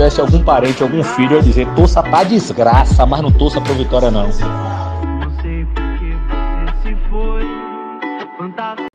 tivesse 0.00 0.18
algum 0.18 0.42
parente, 0.42 0.82
algum 0.82 1.04
filho, 1.04 1.32
eu 1.32 1.36
ia 1.36 1.42
dizer, 1.42 1.74
torça 1.74 2.02
pra 2.02 2.24
desgraça, 2.24 3.04
mas 3.04 3.20
não 3.20 3.30
torça 3.30 3.60
pra 3.60 3.74
vitória 3.74 4.10
não. 4.10 4.30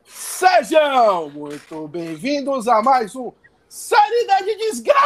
Sejam 0.04 1.30
muito 1.30 1.86
bem-vindos 1.86 2.66
a 2.66 2.82
mais 2.82 3.14
um 3.14 3.30
Série 3.68 4.26
de 4.46 4.56
Desgraça! 4.56 4.96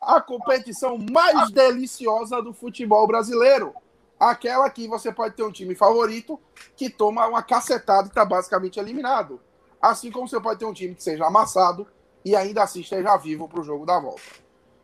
A 0.00 0.20
competição 0.20 0.96
mais 1.10 1.50
deliciosa 1.50 2.40
do 2.40 2.52
futebol 2.52 3.04
brasileiro. 3.04 3.74
Aquela 4.18 4.70
que 4.70 4.86
você 4.86 5.10
pode 5.10 5.34
ter 5.34 5.42
um 5.42 5.50
time 5.50 5.74
favorito 5.74 6.38
que 6.76 6.88
toma 6.88 7.26
uma 7.26 7.42
cacetada 7.42 8.06
e 8.06 8.10
está 8.10 8.24
basicamente 8.24 8.78
eliminado. 8.78 9.40
Assim 9.82 10.12
como 10.12 10.28
você 10.28 10.38
pode 10.38 10.60
ter 10.60 10.66
um 10.66 10.72
time 10.72 10.94
que 10.94 11.02
seja 11.02 11.26
amassado 11.26 11.84
e 12.24 12.36
ainda 12.36 12.62
assim 12.62 12.80
esteja 12.80 13.16
vivo 13.16 13.48
para 13.48 13.60
o 13.60 13.64
jogo 13.64 13.86
da 13.86 13.98
volta. 13.98 14.22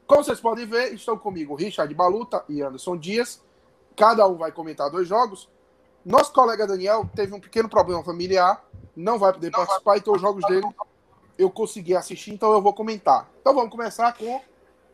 Como 0.07 0.23
vocês 0.23 0.41
podem 0.41 0.67
ver, 0.67 0.95
estão 0.95 1.19
comigo 1.19 1.55
Richard 1.55 1.93
Baluta 1.95 2.45
e 2.49 2.63
Anderson 2.63 2.97
Dias. 2.97 3.43
Cada 3.97 4.27
um 4.27 4.37
vai 4.37 4.53
comentar 4.53 4.91
dois 4.91 5.09
jogos. 5.09 5.49
Nosso 6.05 6.33
colega 6.33 6.67
Daniel 6.67 7.09
teve 7.15 7.35
um 7.35 7.41
pequeno 7.41 7.69
problema 7.69 8.03
familiar, 8.05 8.65
não 8.95 9.19
vai 9.19 9.33
poder 9.33 9.51
participar, 9.51 9.97
então 9.97 10.15
os 10.15 10.21
jogos 10.21 10.45
dele 10.47 10.67
eu 11.37 11.51
consegui 11.51 11.97
assistir, 11.97 12.33
então 12.33 12.52
eu 12.52 12.63
vou 12.63 12.73
comentar. 12.73 13.29
Então 13.41 13.53
vamos 13.53 13.71
começar 13.71 14.16
com 14.16 14.41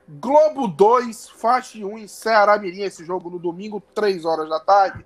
Globo 0.08 0.66
2, 0.66 1.28
Faixa 1.28 1.78
1 1.78 1.98
em 1.98 2.08
Ceará 2.08 2.58
Mirim, 2.58 2.82
esse 2.82 3.04
jogo 3.04 3.30
no 3.30 3.38
domingo, 3.38 3.82
3 3.94 4.24
horas 4.24 4.48
da 4.48 4.58
tarde. 4.58 5.04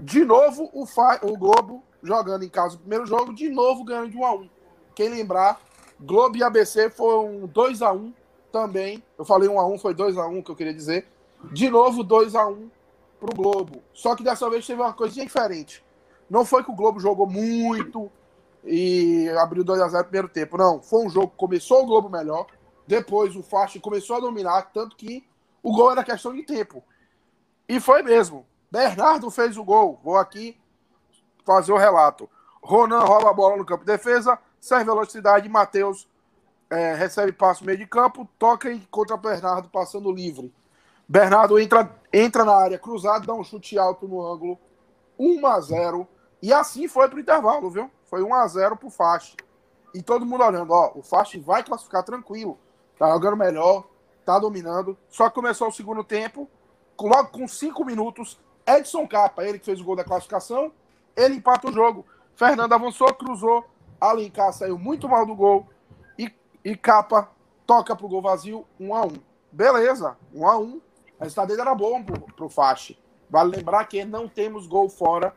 De 0.00 0.24
novo, 0.24 0.70
o, 0.72 0.86
Fa... 0.86 1.18
o 1.22 1.36
Globo 1.36 1.82
jogando 2.02 2.44
em 2.44 2.48
casa 2.48 2.76
o 2.76 2.78
primeiro 2.78 3.04
jogo, 3.04 3.34
de 3.34 3.48
novo 3.50 3.84
ganhando 3.84 4.10
de 4.10 4.16
1 4.16 4.24
a 4.24 4.34
1 4.34 4.50
Quem 4.94 5.08
lembrar, 5.08 5.60
Globo 6.00 6.36
e 6.36 6.42
ABC 6.42 6.90
foi 6.90 7.18
um 7.18 7.46
2 7.46 7.82
a 7.82 7.92
1 7.92 8.12
também. 8.50 9.02
Eu 9.18 9.24
falei 9.24 9.48
1 9.48 9.60
a 9.60 9.66
1 9.66 9.78
foi 9.78 9.94
2 9.94 10.16
a 10.16 10.26
1 10.26 10.42
que 10.42 10.50
eu 10.50 10.56
queria 10.56 10.74
dizer. 10.74 11.06
De 11.52 11.70
novo, 11.70 12.02
2 12.02 12.34
a 12.34 12.46
1 12.46 12.70
pro 13.18 13.34
Globo. 13.34 13.82
Só 13.92 14.16
que 14.16 14.24
dessa 14.24 14.48
vez 14.48 14.66
teve 14.66 14.80
uma 14.80 14.92
coisinha 14.92 15.26
diferente. 15.26 15.84
Não 16.28 16.44
foi 16.44 16.64
que 16.64 16.70
o 16.70 16.74
Globo 16.74 17.00
jogou 17.00 17.26
muito 17.26 18.10
e 18.64 19.28
abriu 19.40 19.62
2 19.62 19.80
a 19.80 19.88
0 19.88 19.98
no 19.98 20.04
primeiro 20.04 20.28
tempo. 20.28 20.56
Não, 20.56 20.82
foi 20.82 21.04
um 21.04 21.10
jogo 21.10 21.28
que 21.28 21.36
começou 21.36 21.82
o 21.82 21.86
Globo 21.86 22.08
melhor, 22.08 22.46
depois 22.86 23.36
o 23.36 23.42
Fast 23.42 23.78
começou 23.80 24.16
a 24.16 24.20
dominar, 24.20 24.70
tanto 24.72 24.96
que 24.96 25.24
o 25.62 25.72
gol 25.72 25.92
era 25.92 26.04
questão 26.04 26.34
de 26.34 26.42
tempo. 26.42 26.82
E 27.68 27.78
foi 27.78 28.02
mesmo. 28.02 28.46
Bernardo 28.70 29.30
fez 29.30 29.56
o 29.56 29.64
gol. 29.64 30.00
Vou 30.02 30.16
aqui 30.16 30.56
fazer 31.44 31.72
o 31.72 31.76
relato. 31.76 32.28
Ronan 32.62 33.00
rouba 33.00 33.30
a 33.30 33.32
bola 33.32 33.56
no 33.56 33.64
campo 33.64 33.84
de 33.84 33.92
defesa, 33.92 34.38
serve 34.60 34.84
velocidade, 34.84 35.48
Matheus 35.48 36.08
é, 36.68 36.94
recebe 36.94 37.32
passo 37.32 37.64
meio 37.64 37.78
de 37.78 37.86
campo, 37.86 38.28
toca 38.38 38.70
e 38.70 38.80
contra 38.90 39.16
Bernardo 39.16 39.68
passando 39.68 40.12
livre. 40.12 40.52
Bernardo 41.08 41.58
entra, 41.58 41.90
entra 42.12 42.44
na 42.44 42.54
área 42.54 42.78
cruzada, 42.78 43.26
dá 43.26 43.34
um 43.34 43.42
chute 43.42 43.76
alto 43.78 44.06
no 44.06 44.24
ângulo, 44.24 44.58
1 45.18 45.46
a 45.46 45.60
0 45.60 46.08
e 46.42 46.52
assim 46.52 46.86
foi 46.86 47.08
pro 47.08 47.20
intervalo, 47.20 47.68
viu? 47.70 47.90
Foi 48.04 48.22
1 48.22 48.34
a 48.34 48.46
0 48.46 48.76
pro 48.76 48.90
Fast. 48.90 49.36
E 49.92 50.02
todo 50.02 50.24
mundo 50.24 50.44
olhando, 50.44 50.72
ó, 50.72 50.92
o 50.94 51.02
Fast 51.02 51.38
vai 51.40 51.64
classificar 51.64 52.04
tranquilo. 52.04 52.58
Tá 52.98 53.10
jogando 53.10 53.36
melhor, 53.36 53.84
tá 54.24 54.38
dominando. 54.38 54.96
Só 55.08 55.28
que 55.28 55.34
começou 55.34 55.68
o 55.68 55.72
segundo 55.72 56.04
tempo, 56.04 56.48
logo 57.00 57.28
com 57.30 57.48
5 57.48 57.84
minutos, 57.84 58.38
Edson 58.66 59.06
Capa, 59.06 59.44
ele 59.44 59.58
que 59.58 59.64
fez 59.64 59.80
o 59.80 59.84
gol 59.84 59.96
da 59.96 60.04
classificação, 60.04 60.72
ele 61.16 61.36
empata 61.36 61.68
o 61.68 61.72
jogo. 61.72 62.06
Fernando 62.36 62.72
avançou, 62.72 63.12
cruzou, 63.12 63.66
Alencar 64.00 64.52
saiu 64.52 64.78
muito 64.78 65.08
mal 65.08 65.26
do 65.26 65.34
gol 65.34 65.68
e, 66.18 66.32
e 66.64 66.76
Capa 66.76 67.30
toca 67.66 67.94
pro 67.94 68.08
gol 68.08 68.22
vazio, 68.22 68.66
1 68.78 68.94
a 68.94 69.04
1 69.06 69.12
Beleza, 69.52 70.16
1 70.32 70.46
a 70.46 70.58
1 70.58 70.80
A 71.18 71.26
estadeira 71.26 71.62
era 71.62 71.74
boa 71.74 72.02
pro, 72.02 72.20
pro 72.34 72.48
Fache. 72.48 72.98
Vale 73.28 73.56
lembrar 73.56 73.84
que 73.84 74.04
não 74.04 74.28
temos 74.28 74.66
gol 74.66 74.88
fora 74.88 75.34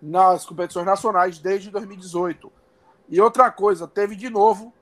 nas 0.00 0.44
competições 0.44 0.86
nacionais 0.86 1.38
desde 1.38 1.70
2018. 1.70 2.50
E 3.08 3.20
outra 3.20 3.50
coisa, 3.50 3.86
teve 3.86 4.16
de 4.16 4.30
novo 4.30 4.72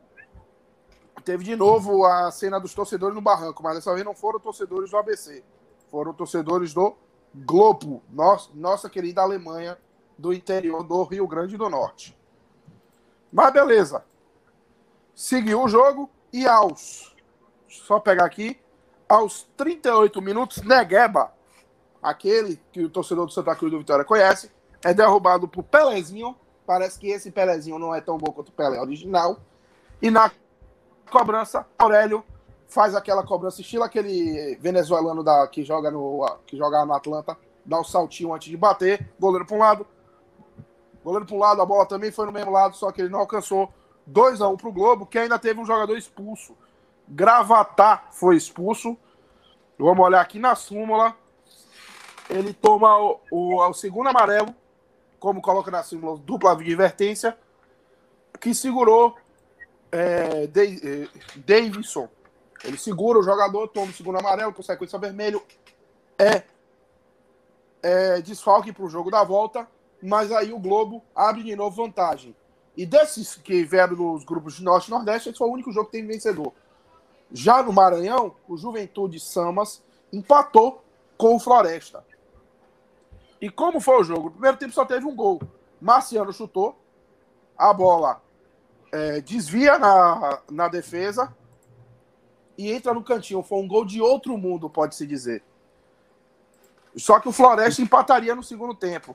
teve 1.20 1.44
de 1.44 1.54
novo 1.54 2.04
a 2.04 2.30
cena 2.30 2.58
dos 2.58 2.74
torcedores 2.74 3.14
no 3.14 3.20
barranco, 3.20 3.62
mas 3.62 3.76
dessa 3.76 3.92
vez 3.92 4.04
não 4.04 4.14
foram 4.14 4.40
torcedores 4.40 4.90
do 4.90 4.96
ABC, 4.96 5.44
foram 5.90 6.12
torcedores 6.12 6.72
do 6.72 6.96
Globo, 7.32 8.02
nossa, 8.10 8.50
nossa 8.54 8.90
querida 8.90 9.22
Alemanha, 9.22 9.78
do 10.18 10.32
interior 10.32 10.82
do 10.82 11.02
Rio 11.04 11.26
Grande 11.28 11.56
do 11.56 11.68
Norte. 11.68 12.18
Mas 13.32 13.52
beleza. 13.52 14.04
Seguiu 15.14 15.62
o 15.62 15.68
jogo 15.68 16.10
e 16.32 16.46
aos. 16.46 17.14
Só 17.68 18.00
pegar 18.00 18.24
aqui. 18.24 18.58
Aos 19.08 19.48
38 19.56 20.22
minutos, 20.22 20.62
Negueba, 20.62 21.32
aquele 22.00 22.60
que 22.72 22.84
o 22.84 22.88
torcedor 22.88 23.26
do 23.26 23.32
Santa 23.32 23.56
Cruz 23.56 23.72
do 23.72 23.78
Vitória 23.78 24.04
conhece, 24.04 24.52
é 24.84 24.94
derrubado 24.94 25.48
por 25.48 25.64
Pelezinho. 25.64 26.36
Parece 26.64 26.98
que 26.98 27.08
esse 27.08 27.30
Pelezinho 27.30 27.78
não 27.78 27.92
é 27.94 28.00
tão 28.00 28.16
bom 28.16 28.32
quanto 28.32 28.50
o 28.50 28.52
Pelé 28.52 28.80
original. 28.80 29.38
E 30.00 30.10
na 30.10 30.30
cobrança, 31.10 31.66
Aurélio 31.76 32.24
faz 32.68 32.94
aquela 32.94 33.24
cobrança, 33.24 33.60
estilo 33.60 33.82
aquele 33.82 34.56
venezuelano 34.60 35.24
da, 35.24 35.46
que 35.48 35.64
joga 35.64 35.90
no 35.90 36.24
que 36.46 36.56
joga 36.56 36.84
no 36.86 36.94
Atlanta, 36.94 37.36
dá 37.66 37.76
o 37.76 37.80
um 37.80 37.84
saltinho 37.84 38.32
antes 38.32 38.48
de 38.48 38.56
bater, 38.56 39.10
goleiro 39.18 39.44
para 39.44 39.56
um 39.56 39.58
lado, 39.58 39.86
Goleiro 41.04 41.26
um 41.34 41.38
lado, 41.38 41.62
a 41.62 41.66
bola 41.66 41.86
também 41.86 42.10
foi 42.10 42.26
no 42.26 42.32
mesmo 42.32 42.50
lado, 42.50 42.76
só 42.76 42.92
que 42.92 43.00
ele 43.00 43.08
não 43.08 43.20
alcançou. 43.20 43.72
2 44.06 44.40
a 44.40 44.48
1 44.48 44.52
um 44.52 44.56
para 44.56 44.68
o 44.68 44.72
Globo, 44.72 45.06
que 45.06 45.18
ainda 45.18 45.38
teve 45.38 45.60
um 45.60 45.64
jogador 45.64 45.96
expulso. 45.96 46.56
Gravatar 47.08 48.08
foi 48.10 48.36
expulso. 48.36 48.96
Vamos 49.78 50.04
olhar 50.04 50.20
aqui 50.20 50.38
na 50.38 50.54
súmula. 50.54 51.14
Ele 52.28 52.52
toma 52.52 52.96
o, 52.98 53.20
o, 53.30 53.68
o 53.68 53.74
segundo 53.74 54.08
amarelo, 54.08 54.54
como 55.18 55.40
coloca 55.40 55.70
na 55.70 55.82
súmula, 55.82 56.18
dupla 56.18 56.52
advertência, 56.52 57.36
que 58.40 58.54
segurou 58.54 59.16
é, 59.92 60.46
de, 60.46 61.04
é, 61.04 61.08
Davidson. 61.36 62.08
Ele 62.64 62.78
segura 62.78 63.18
o 63.18 63.22
jogador, 63.22 63.68
toma 63.68 63.90
o 63.90 63.94
segundo 63.94 64.18
amarelo, 64.18 64.52
consequência 64.52 64.98
vermelho. 64.98 65.42
É, 66.18 66.42
é 67.82 68.20
desfalque 68.20 68.72
para 68.72 68.84
o 68.84 68.90
jogo 68.90 69.10
da 69.10 69.24
volta 69.24 69.66
mas 70.02 70.32
aí 70.32 70.52
o 70.52 70.58
Globo 70.58 71.02
abre 71.14 71.42
de 71.42 71.54
novo 71.54 71.82
vantagem. 71.82 72.34
E 72.76 72.86
desses 72.86 73.34
que 73.34 73.64
vieram 73.64 73.94
dos 73.94 74.24
grupos 74.24 74.54
de 74.54 74.64
Norte 74.64 74.88
e 74.88 74.90
Nordeste, 74.90 75.28
esse 75.28 75.38
foi 75.38 75.48
o 75.48 75.52
único 75.52 75.72
jogo 75.72 75.86
que 75.86 75.92
tem 75.92 76.06
vencedor. 76.06 76.52
Já 77.32 77.62
no 77.62 77.72
Maranhão, 77.72 78.34
o 78.48 78.56
Juventude 78.56 79.20
Samas 79.20 79.82
empatou 80.12 80.82
com 81.16 81.36
o 81.36 81.40
Floresta. 81.40 82.04
E 83.40 83.50
como 83.50 83.80
foi 83.80 84.00
o 84.00 84.04
jogo? 84.04 84.24
No 84.24 84.30
primeiro 84.32 84.56
tempo 84.56 84.72
só 84.72 84.84
teve 84.84 85.06
um 85.06 85.14
gol. 85.14 85.40
Marciano 85.80 86.32
chutou, 86.32 86.78
a 87.56 87.72
bola 87.72 88.22
é, 88.92 89.20
desvia 89.20 89.78
na, 89.78 90.42
na 90.50 90.68
defesa 90.68 91.34
e 92.56 92.70
entra 92.70 92.92
no 92.92 93.02
cantinho. 93.02 93.42
Foi 93.42 93.58
um 93.58 93.68
gol 93.68 93.84
de 93.84 94.00
outro 94.00 94.36
mundo, 94.36 94.68
pode-se 94.68 95.06
dizer. 95.06 95.42
Só 96.96 97.20
que 97.20 97.28
o 97.28 97.32
Floresta 97.32 97.80
empataria 97.80 98.34
no 98.34 98.42
segundo 98.42 98.74
tempo. 98.74 99.14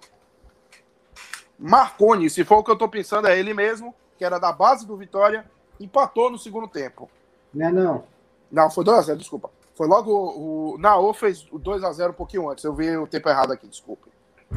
Marconi, 1.58 2.30
se 2.30 2.44
for 2.44 2.58
o 2.58 2.64
que 2.64 2.70
eu 2.70 2.76
estou 2.76 2.90
pensando, 2.90 3.28
é 3.28 3.38
ele 3.38 3.54
mesmo, 3.54 3.94
que 4.18 4.26
era 4.26 4.40
da 4.40 4.52
base 4.52 4.86
do 4.86 4.98
Vitória, 4.98 5.50
empatou 5.80 6.30
no 6.30 6.38
segundo 6.38 6.68
tempo. 6.68 7.10
Não 7.54 7.68
é 7.68 7.72
não. 7.72 8.04
Não, 8.52 8.70
foi 8.70 8.84
2x0, 8.84 9.16
desculpa. 9.18 9.50
Foi 9.76 9.88
logo 9.88 10.12
o. 10.12 10.78
Naô 10.78 11.14
fez 11.14 11.46
o 11.52 11.60
2x0 11.60 12.12
um 12.12 12.14
pouquinho 12.14 12.50
antes. 12.50 12.64
Eu 12.64 12.74
vi 12.74 12.96
o 12.98 13.08
tempo 13.08 13.28
errado 13.30 13.52
aqui, 13.52 13.68
desculpa. 13.68 14.08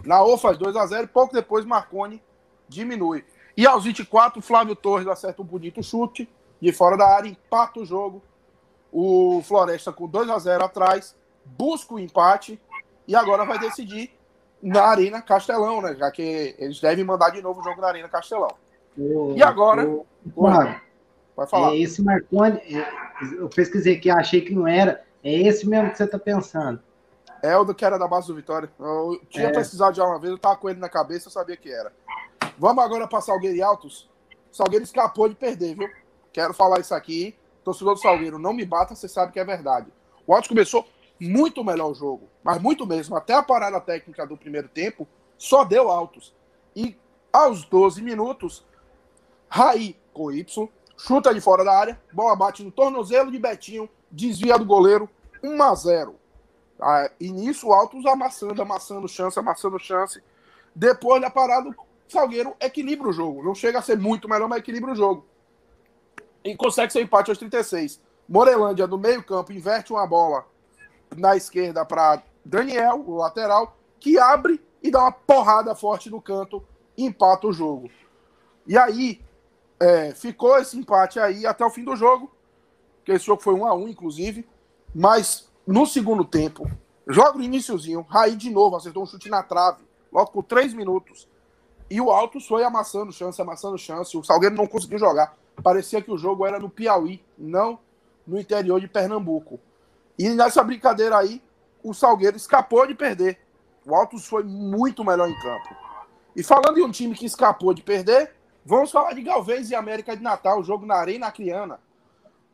Naô 0.05 0.37
faz 0.37 0.57
2x0 0.59 1.05
e 1.05 1.07
pouco 1.07 1.35
depois 1.35 1.65
Marconi 1.65 2.23
diminui. 2.69 3.25
E 3.57 3.67
aos 3.67 3.85
24, 3.85 4.41
Flávio 4.41 4.77
Torres 4.77 5.09
acerta 5.09 5.43
um 5.43 5.45
bonito 5.45 5.83
chute 5.83 6.29
de 6.61 6.73
fora 6.73 6.97
da 6.97 7.09
área, 7.09 7.29
empata 7.29 7.81
o 7.81 7.85
jogo. 7.85 8.23
O 8.93 9.43
Floresta 9.43 9.93
com 9.93 10.09
2x0 10.09 10.63
atrás, 10.63 11.17
busca 11.45 11.95
o 11.95 11.99
empate 11.99 12.61
e 13.07 13.17
agora 13.17 13.45
vai 13.45 13.59
decidir 13.59 14.18
na 14.63 14.85
Arena 14.85 15.23
Castelão, 15.23 15.81
né? 15.81 15.95
Já 15.97 16.11
que 16.11 16.55
eles 16.59 16.81
devem 16.81 17.05
mandar 17.05 17.31
de 17.31 17.41
novo 17.41 17.61
o 17.61 17.65
jogo 17.65 17.81
na 17.81 17.89
Arena 17.89 18.09
Castelão. 18.09 18.55
O, 18.97 19.35
e 19.37 19.43
agora. 19.43 19.89
O, 19.89 20.07
vai 21.37 21.47
falar. 21.47 21.73
É 21.73 21.79
esse 21.79 22.03
Marconi, 22.03 22.59
é, 22.59 22.89
eu 23.39 23.49
pesquisei 23.49 23.97
aqui, 23.97 24.11
achei 24.11 24.41
que 24.41 24.55
não 24.55 24.67
era. 24.67 25.05
É 25.23 25.33
esse 25.33 25.69
mesmo 25.69 25.91
que 25.91 25.99
você 25.99 26.05
está 26.05 26.19
pensando. 26.19 26.81
É 27.41 27.57
o 27.57 27.65
do 27.65 27.75
que 27.75 27.85
era 27.85 27.99
da 27.99 28.09
base 28.09 28.27
do 28.27 28.35
Vitória. 28.35 28.69
Eu 28.79 29.21
tinha 29.29 29.47
é. 29.47 29.53
precisado 29.53 29.95
já 29.95 30.05
uma 30.05 30.19
vez, 30.19 30.33
eu 30.33 30.39
tava 30.39 30.57
com 30.57 30.69
ele 30.69 30.81
na 30.81 30.89
cabeça, 30.89 31.29
eu 31.29 31.33
sabia 31.33 31.57
que 31.57 31.73
era. 31.73 31.93
Vamos 32.59 32.83
agora 32.83 33.07
para 33.07 33.21
Salgueiro 33.21 33.57
e 33.57 33.63
Altos. 33.63 34.11
Salgueiro 34.51 34.85
escapou 34.85 35.29
de 35.29 35.37
perder, 35.37 35.77
viu? 35.77 35.89
Quero 36.33 36.53
falar 36.53 36.81
isso 36.81 36.95
aqui. 36.95 37.37
Torcedor 37.63 37.95
do 37.95 38.01
Salgueiro, 38.01 38.39
não 38.39 38.53
me 38.53 38.65
bata, 38.65 38.95
você 38.95 39.09
sabe 39.09 39.33
que 39.33 39.39
é 39.39 39.45
verdade. 39.45 39.87
O 40.27 40.33
Altos 40.33 40.49
começou 40.49 40.85
muito 41.21 41.65
melhor 41.65 41.91
o 41.91 41.95
jogo, 41.95 42.29
mas 42.43 42.61
muito 42.61 42.87
mesmo. 42.87 43.17
Até 43.17 43.35
a 43.35 43.43
parada 43.43 43.81
técnica 43.81 44.27
do 44.27 44.37
primeiro 44.37 44.69
tempo 44.69 45.07
só 45.37 45.65
deu 45.65 45.91
altos. 45.91 46.35
E 46.75 46.97
aos 47.33 47.65
12 47.65 48.03
minutos, 48.03 48.65
Raí 49.49 49.97
com 50.13 50.31
Y, 50.31 50.69
chuta 50.97 51.33
de 51.33 51.41
fora 51.41 51.65
da 51.65 51.77
área, 51.77 52.01
bola 52.13 52.37
bate 52.37 52.63
no 52.63 52.71
tornozelo 52.71 53.31
de 53.31 53.39
Betinho, 53.39 53.89
desvia 54.11 54.59
do 54.59 54.65
goleiro, 54.65 55.09
1 55.43 55.63
a 55.63 55.75
0 55.75 56.15
ah, 56.81 57.11
E 57.21 57.31
nisso 57.31 57.73
Altos 57.73 58.05
amassando, 58.07 58.61
amassando 58.61 59.09
chance, 59.09 59.39
amassando 59.39 59.79
chance. 59.79 60.23
Depois 60.75 61.21
da 61.21 61.31
parada, 61.31 61.69
o 61.71 61.75
Salgueiro 62.09 62.55
equilibra 62.61 63.09
o 63.09 63.13
jogo. 63.13 63.43
Não 63.43 63.55
chega 63.55 63.79
a 63.79 63.83
ser 63.83 63.99
muito 63.99 64.29
melhor, 64.29 64.49
mas 64.49 64.59
equilibra 64.59 64.93
o 64.93 64.97
jogo. 64.97 65.27
E 66.45 66.57
consegue 66.57 66.93
ser 66.93 67.03
empate 67.03 67.31
aos 67.31 67.39
36. 67.39 68.01
Morelândia, 68.29 68.87
no 68.87 68.99
meio-campo, 68.99 69.53
inverte 69.53 69.93
uma 69.93 70.07
bola 70.07 70.47
na 71.17 71.37
esquerda 71.37 71.85
para 71.85 72.23
Daniel, 72.45 73.05
o 73.07 73.17
lateral, 73.17 73.77
que 74.01 74.19
abre 74.19 74.61
e 74.83 74.91
dá 74.91 75.01
uma 75.01 75.13
porrada 75.13 75.75
forte 75.75 76.11
no 76.11 76.21
canto 76.21 76.65
empata 76.97 77.47
o 77.47 77.53
jogo. 77.53 77.91
E 78.67 78.77
aí, 78.77 79.21
é, 79.81 80.13
ficou 80.15 80.59
esse 80.59 80.77
empate 80.77 81.21
aí 81.21 81.47
até 81.47 81.65
o 81.65 81.71
fim 81.71 81.85
do 81.85 81.97
jogo, 81.97 82.31
que 83.05 83.13
esse 83.13 83.25
jogo 83.25 83.43
foi 83.43 83.55
um 83.55 83.65
a 83.65 83.75
um, 83.75 83.89
inclusive, 83.89 84.47
mas 84.95 85.49
no 85.67 85.87
segundo 85.87 86.25
tempo, 86.25 86.69
joga 87.07 87.39
no 87.39 87.45
iníciozinho, 87.45 88.05
Raí 88.09 88.37
de 88.37 88.51
novo 88.51 88.77
acertou 88.77 89.03
um 89.03 89.07
chute 89.07 89.31
na 89.31 89.43
trave, 89.43 89.83
logo 90.13 90.31
por 90.33 90.43
três 90.43 90.75
minutos, 90.75 91.29
e 91.91 92.01
o 92.01 92.11
Alto 92.11 92.41
foi 92.41 92.65
amassando 92.65 93.13
chance, 93.13 93.41
amassando 93.41 93.79
chance, 93.79 94.17
o 94.17 94.25
Salgueiro 94.25 94.55
não 94.55 94.67
conseguiu 94.67 94.99
jogar, 94.99 95.37
parecia 95.63 96.03
que 96.03 96.11
o 96.11 96.19
jogo 96.19 96.45
era 96.45 96.59
no 96.59 96.69
Piauí, 96.69 97.23
não 97.39 97.79
no 98.27 98.39
interior 98.39 98.81
de 98.81 98.89
Pernambuco. 98.89 99.59
E 100.19 100.29
nessa 100.31 100.63
brincadeira 100.65 101.17
aí, 101.17 101.41
o 101.83 101.95
Salgueiro 101.95 102.37
escapou 102.37 102.87
de 102.87 102.95
perder. 102.95 103.39
O 103.87 103.95
Altos 103.95 104.27
foi 104.27 104.43
muito 104.43 105.05
melhor 105.05 105.29
em 105.29 105.39
campo. 105.41 105.77
E 106.35 106.43
falando 106.43 106.79
em 106.79 106.85
um 106.85 106.91
time 106.91 107.15
que 107.15 107.27
escapou 107.27 107.73
de 107.73 107.83
perder, 107.83 108.33
vamos 108.65 108.91
falar 108.91 109.13
de 109.13 109.23
Galvez 109.23 109.71
e 109.71 109.75
América 109.75 110.17
de 110.17 110.23
Natal, 110.23 110.61
o 110.61 110.65
jogo 110.65 110.85
na 110.85 110.97
Arena 110.97 111.29
Acriana. 111.29 111.81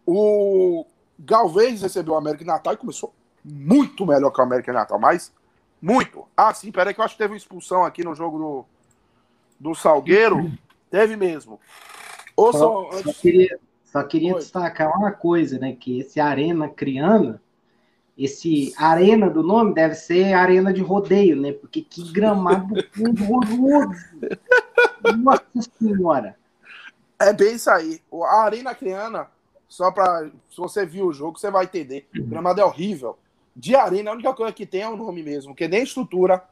O 0.06 0.87
Galvez 1.19 1.82
recebeu 1.82 2.14
o 2.14 2.16
América 2.16 2.44
de 2.44 2.49
Natal 2.49 2.75
e 2.75 2.78
começou 2.78 3.12
muito 3.43 4.06
melhor 4.06 4.31
que 4.31 4.40
o 4.40 4.44
América 4.44 4.72
de 4.72 4.78
Natal, 4.78 4.99
mas 4.99 5.32
muito. 5.81 6.26
Ah, 6.37 6.52
sim, 6.55 6.70
peraí 6.70 6.94
que 6.94 7.00
eu 7.00 7.05
acho 7.05 7.14
que 7.14 7.19
teve 7.19 7.32
uma 7.32 7.38
expulsão 7.38 7.84
aqui 7.84 8.05
no 8.05 8.14
jogo 8.14 8.38
do, 8.38 8.64
do 9.58 9.75
Salgueiro. 9.75 10.50
Teve 10.90 11.16
mesmo. 11.16 11.61
Ouçam, 12.37 12.88
só, 12.90 13.02
só 13.02 13.12
queria, 13.12 13.61
só 13.84 14.02
queria 14.02 14.34
destacar 14.34 14.96
uma 14.96 15.12
coisa, 15.12 15.58
né? 15.58 15.76
Que 15.78 16.00
esse 16.00 16.20
Arena 16.20 16.69
Criana 16.69 17.43
esse 18.16 18.72
arena 18.78 19.28
do 19.28 19.43
nome 19.43 19.75
deve 19.75 19.94
ser 19.94 20.32
arena 20.32 20.72
de 20.72 20.81
rodeio, 20.81 21.37
né? 21.37 21.52
Porque 21.52 21.82
que 21.82 22.12
gramado 22.12 22.75
horroroso. 22.99 23.99
Nossa 25.19 25.70
senhora. 25.78 26.37
É 27.19 27.32
bem 27.32 27.55
isso 27.55 27.70
aí. 27.70 28.00
A 28.12 28.43
arena 28.44 28.75
criana, 28.75 29.28
só 29.69 29.90
para 29.90 30.31
se 30.49 30.56
você 30.56 30.87
viu 30.87 31.06
o 31.06 31.12
jogo, 31.12 31.38
você 31.38 31.50
vai 31.50 31.64
entender. 31.64 32.08
O 32.19 32.25
gramado 32.25 32.61
é 32.61 32.64
horrível. 32.64 33.19
De 33.56 33.75
arena, 33.75 34.11
a 34.11 34.14
única 34.14 34.32
coisa 34.32 34.52
que 34.52 34.66
tem 34.66 34.82
é 34.82 34.88
o 34.88 34.96
nome 34.96 35.22
mesmo, 35.22 35.52
porque 35.52 35.69
nem 35.69 35.82
estrutura 35.82 36.43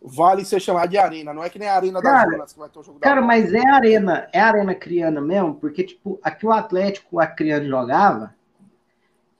vale 0.00 0.44
ser 0.44 0.60
chamado 0.60 0.88
de 0.88 0.98
arena. 0.98 1.34
Não 1.34 1.42
é 1.42 1.50
que 1.50 1.58
nem 1.58 1.68
a 1.68 1.74
arena 1.74 2.00
das 2.00 2.12
cara, 2.12 2.46
que 2.46 2.58
vai 2.58 2.68
ter 2.68 2.78
o 2.78 2.82
jogo 2.82 3.00
Cara, 3.00 3.20
mas 3.20 3.52
é 3.52 3.66
arena, 3.68 4.28
é 4.32 4.40
arena 4.40 4.74
criana 4.74 5.20
mesmo, 5.20 5.54
porque 5.54 5.84
tipo, 5.84 6.18
aqui 6.22 6.46
o 6.46 6.52
Atlético 6.52 7.20
a 7.20 7.26
criana 7.26 7.66
jogava, 7.66 8.34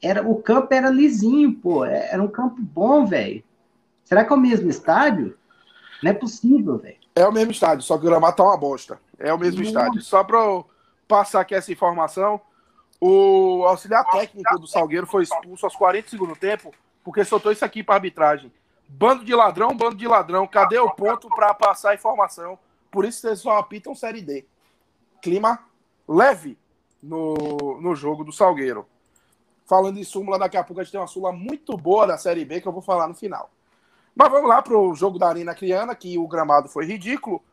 era 0.02 0.26
o 0.26 0.40
campo 0.42 0.72
era 0.72 0.90
lisinho, 0.90 1.54
pô. 1.54 1.84
É, 1.84 2.12
era 2.12 2.22
um 2.22 2.28
campo 2.28 2.56
bom, 2.60 3.04
velho. 3.04 3.42
Será 4.04 4.24
que 4.24 4.32
é 4.32 4.36
o 4.36 4.38
mesmo 4.38 4.70
estádio? 4.70 5.36
Não 6.02 6.10
é 6.10 6.14
possível, 6.14 6.78
velho. 6.78 6.96
É 7.14 7.26
o 7.26 7.32
mesmo 7.32 7.50
estádio, 7.50 7.82
só 7.82 7.98
que 7.98 8.06
o 8.06 8.08
gramado 8.08 8.36
tá 8.36 8.44
uma 8.44 8.56
bosta. 8.56 9.00
É 9.18 9.32
o 9.32 9.38
mesmo 9.38 9.58
Nossa. 9.58 9.70
estádio. 9.70 10.00
Só 10.02 10.22
para 10.22 10.38
passar 11.08 11.40
aqui 11.40 11.54
essa 11.54 11.72
informação, 11.72 12.40
o 13.00 13.64
auxiliar 13.66 14.04
técnico 14.04 14.58
do 14.58 14.66
Salgueiro 14.66 15.06
foi 15.06 15.24
expulso 15.24 15.66
aos 15.66 15.74
40 15.74 16.08
segundos 16.08 16.38
tempo, 16.38 16.72
porque 17.02 17.24
soltou 17.24 17.50
isso 17.50 17.64
aqui 17.64 17.82
para 17.82 17.96
arbitragem. 17.96 18.52
Bando 18.88 19.24
de 19.24 19.34
ladrão, 19.34 19.76
bando 19.76 19.96
de 19.96 20.06
ladrão. 20.06 20.46
Cadê 20.46 20.78
o 20.78 20.90
ponto 20.90 21.28
para 21.28 21.52
passar 21.52 21.90
a 21.90 21.94
informação? 21.94 22.58
Por 22.90 23.04
isso 23.04 23.20
vocês 23.20 23.40
só 23.40 23.58
apitam 23.58 23.94
Série 23.94 24.22
D. 24.22 24.46
Clima 25.20 25.58
leve 26.08 26.56
no, 27.02 27.80
no 27.80 27.94
jogo 27.94 28.24
do 28.24 28.32
Salgueiro. 28.32 28.86
Falando 29.68 29.98
em 29.98 30.04
súmula, 30.04 30.38
daqui 30.38 30.56
a 30.56 30.64
pouco 30.64 30.80
a 30.80 30.82
gente 30.82 30.92
tem 30.92 31.00
uma 31.00 31.06
súmula 31.06 31.30
muito 31.30 31.76
boa 31.76 32.06
da 32.06 32.16
Série 32.16 32.42
B 32.42 32.58
que 32.58 32.66
eu 32.66 32.72
vou 32.72 32.80
falar 32.80 33.06
no 33.06 33.14
final. 33.14 33.50
Mas 34.14 34.30
vamos 34.30 34.48
lá 34.48 34.62
para 34.62 34.76
o 34.76 34.94
jogo 34.94 35.18
da 35.18 35.28
Arena 35.28 35.54
Criana, 35.54 35.94
que 35.94 36.16
o 36.16 36.26
gramado 36.26 36.70
foi 36.70 36.86
ridículo. 36.86 37.44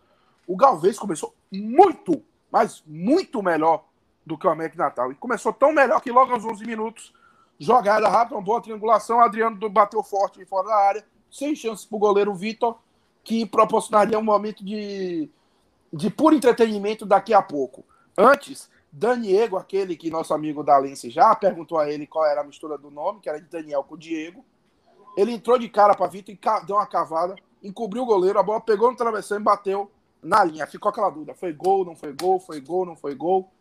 O 0.47 0.56
Galvez 0.56 0.97
começou 0.97 1.35
muito, 1.51 2.23
mas 2.50 2.81
muito 2.88 3.44
melhor 3.44 3.83
do 4.25 4.38
que 4.38 4.47
o 4.47 4.50
América 4.50 4.81
Natal. 4.81 5.12
E 5.12 5.15
começou 5.15 5.51
tão 5.51 5.73
melhor 5.73 6.00
que 6.00 6.09
logo 6.09 6.31
aos 6.31 6.45
11 6.45 6.65
minutos, 6.65 7.13
jogada 7.59 8.07
rápida, 8.07 8.38
uma 8.38 8.41
boa 8.41 8.62
triangulação, 8.62 9.19
Adriano 9.19 9.69
bateu 9.69 10.01
forte 10.01 10.44
fora 10.45 10.69
da 10.69 10.75
área, 10.75 11.06
sem 11.29 11.53
chance 11.53 11.85
para 11.85 11.97
o 11.97 12.00
goleiro 12.00 12.33
Vitor, 12.33 12.77
que 13.25 13.45
proporcionaria 13.45 14.17
um 14.17 14.23
momento 14.23 14.63
de, 14.63 15.29
de 15.91 16.09
puro 16.09 16.33
entretenimento 16.33 17.06
daqui 17.06 17.33
a 17.33 17.41
pouco. 17.41 17.83
Antes, 18.17 18.69
Daniego, 18.97 19.57
aquele 19.57 19.94
que 19.97 20.09
nosso 20.09 20.33
amigo 20.33 20.63
Dalense 20.63 21.09
já 21.09 21.36
perguntou 21.36 21.77
a 21.77 21.92
ele 21.92 22.07
qual 22.07 22.25
era 22.25 22.39
a 22.39 22.44
mistura 22.45 22.77
do 22.77 22.89
nome, 22.89 23.19
que 23.19 23.27
era 23.27 23.42
de 23.42 23.50
Daniel 23.50 23.83
com 23.83 23.97
Diego. 23.97 24.45
Ele 25.18 25.33
entrou 25.33 25.59
de 25.59 25.68
cara 25.68 25.94
para 25.94 26.07
Vitor 26.07 26.33
e 26.33 26.65
deu 26.65 26.77
uma 26.77 26.86
cavada, 26.86 27.36
encobriu 27.62 28.03
o 28.03 28.06
goleiro, 28.06 28.39
a 28.39 28.44
bola 28.44 28.62
pegou 28.62 28.89
no 28.89 28.95
travessão 28.95 29.38
e 29.38 29.44
bateu 29.44 29.92
na 30.24 30.45
linha. 30.45 30.65
Ficou 30.65 30.89
aquela 30.89 31.09
dúvida: 31.09 31.36
foi 31.36 31.51
gol, 31.51 31.83
não 31.83 31.94
foi 31.94 32.13
gol, 32.13 32.39
foi 32.39 32.62
gol, 32.62 32.86
não 32.86 32.95
foi 32.95 33.13
gol. 33.15 33.51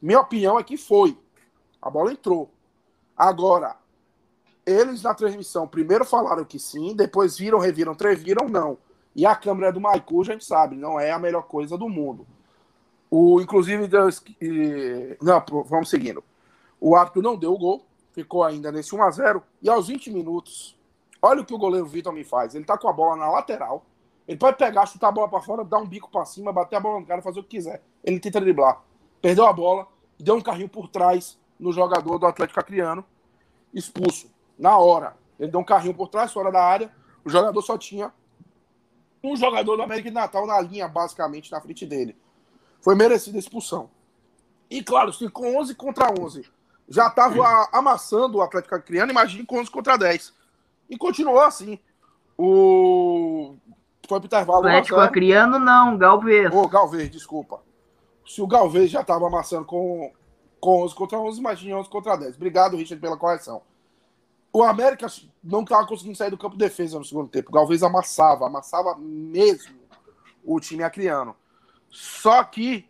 Minha 0.00 0.20
opinião 0.20 0.58
é 0.58 0.62
que 0.62 0.76
foi. 0.76 1.16
A 1.80 1.88
bola 1.88 2.12
entrou. 2.12 2.50
Agora, 3.16 3.78
eles 4.66 5.02
na 5.02 5.14
transmissão 5.14 5.66
primeiro 5.66 6.04
falaram 6.04 6.44
que 6.44 6.58
sim, 6.58 6.94
depois 6.94 7.38
viram, 7.38 7.58
reviram, 7.58 7.94
treviram, 7.94 8.46
não. 8.46 8.76
E 9.16 9.24
a 9.24 9.34
câmera 9.34 9.72
do 9.72 9.80
Maicu, 9.80 10.20
a 10.20 10.24
gente 10.24 10.44
sabe, 10.44 10.76
não 10.76 11.00
é 11.00 11.12
a 11.12 11.18
melhor 11.18 11.44
coisa 11.44 11.78
do 11.78 11.88
mundo. 11.88 12.26
O, 13.14 13.42
inclusive, 13.42 13.90
não, 15.20 15.44
vamos 15.66 15.90
seguindo. 15.90 16.24
O 16.80 16.96
árbitro 16.96 17.20
não 17.20 17.36
deu 17.36 17.52
o 17.52 17.58
gol, 17.58 17.84
ficou 18.10 18.42
ainda 18.42 18.72
nesse 18.72 18.92
1x0. 18.92 19.42
E 19.60 19.68
aos 19.68 19.88
20 19.88 20.10
minutos, 20.10 20.74
olha 21.20 21.42
o 21.42 21.44
que 21.44 21.52
o 21.52 21.58
goleiro 21.58 21.84
Vitor 21.84 22.10
me 22.10 22.24
faz. 22.24 22.54
Ele 22.54 22.64
tá 22.64 22.78
com 22.78 22.88
a 22.88 22.92
bola 22.92 23.14
na 23.16 23.30
lateral. 23.30 23.84
Ele 24.26 24.38
pode 24.38 24.56
pegar, 24.56 24.86
chutar 24.86 25.08
a 25.08 25.12
bola 25.12 25.28
para 25.28 25.42
fora, 25.42 25.62
dar 25.62 25.76
um 25.76 25.86
bico 25.86 26.10
para 26.10 26.24
cima, 26.24 26.54
bater 26.54 26.76
a 26.76 26.80
bola 26.80 27.00
no 27.00 27.06
cara, 27.06 27.20
fazer 27.20 27.40
o 27.40 27.42
que 27.42 27.50
quiser. 27.50 27.82
Ele 28.02 28.18
tenta 28.18 28.40
driblar. 28.40 28.82
Perdeu 29.20 29.44
a 29.44 29.52
bola, 29.52 29.86
deu 30.18 30.36
um 30.36 30.40
carrinho 30.40 30.70
por 30.70 30.88
trás 30.88 31.38
no 31.60 31.70
jogador 31.70 32.18
do 32.18 32.24
Atlético 32.24 32.60
Acreano, 32.60 33.04
expulso. 33.74 34.30
Na 34.58 34.78
hora. 34.78 35.18
Ele 35.38 35.50
deu 35.50 35.60
um 35.60 35.64
carrinho 35.64 35.92
por 35.92 36.08
trás, 36.08 36.32
fora 36.32 36.50
da 36.50 36.64
área. 36.64 36.90
O 37.22 37.28
jogador 37.28 37.60
só 37.60 37.76
tinha 37.76 38.10
um 39.22 39.36
jogador 39.36 39.76
do 39.76 39.82
América 39.82 40.08
de 40.08 40.14
Natal 40.14 40.46
na 40.46 40.58
linha, 40.62 40.88
basicamente, 40.88 41.52
na 41.52 41.60
frente 41.60 41.84
dele 41.84 42.16
foi 42.82 42.94
merecida 42.94 43.38
a 43.38 43.40
expulsão. 43.40 43.88
E 44.68 44.82
claro, 44.82 45.12
se 45.12 45.28
com 45.30 45.58
11 45.58 45.74
contra 45.74 46.12
11 46.12 46.44
já 46.88 47.06
estava 47.06 47.68
amassando 47.72 48.38
o 48.38 48.42
Atlético 48.42 48.74
Acreano, 48.74 49.12
imagine 49.12 49.46
com 49.46 49.58
11 49.58 49.70
contra 49.70 49.96
10. 49.96 50.34
E 50.90 50.98
continuou 50.98 51.40
assim. 51.40 51.78
O 52.36 53.54
foi 54.08 54.20
pro 54.20 54.26
intervalo. 54.26 54.66
Atlético 54.66 55.00
Acreano 55.00 55.58
não, 55.58 55.96
Galvez. 55.96 56.52
Ô, 56.52 56.62
oh, 56.62 56.68
Galvez, 56.68 57.10
desculpa. 57.10 57.60
Se 58.26 58.42
o 58.42 58.46
Galvez 58.46 58.90
já 58.90 59.00
estava 59.00 59.26
amassando 59.26 59.64
com, 59.64 60.12
com 60.60 60.82
11 60.82 60.94
contra 60.94 61.18
11, 61.18 61.38
imagine 61.38 61.74
11 61.74 61.88
contra 61.88 62.16
10. 62.16 62.36
Obrigado, 62.36 62.76
Richard, 62.76 63.00
pela 63.00 63.16
correção. 63.16 63.62
O 64.52 64.62
América 64.62 65.06
não 65.42 65.62
estava 65.62 65.86
conseguindo 65.86 66.16
sair 66.16 66.30
do 66.30 66.36
campo 66.36 66.56
de 66.56 66.64
defesa 66.64 66.98
no 66.98 67.04
segundo 67.04 67.28
tempo. 67.28 67.48
O 67.48 67.54
Galvez 67.54 67.82
amassava, 67.82 68.46
amassava 68.46 68.94
mesmo 68.98 69.80
o 70.44 70.60
time 70.60 70.82
acriano. 70.82 71.34
Só 71.92 72.42
que 72.42 72.88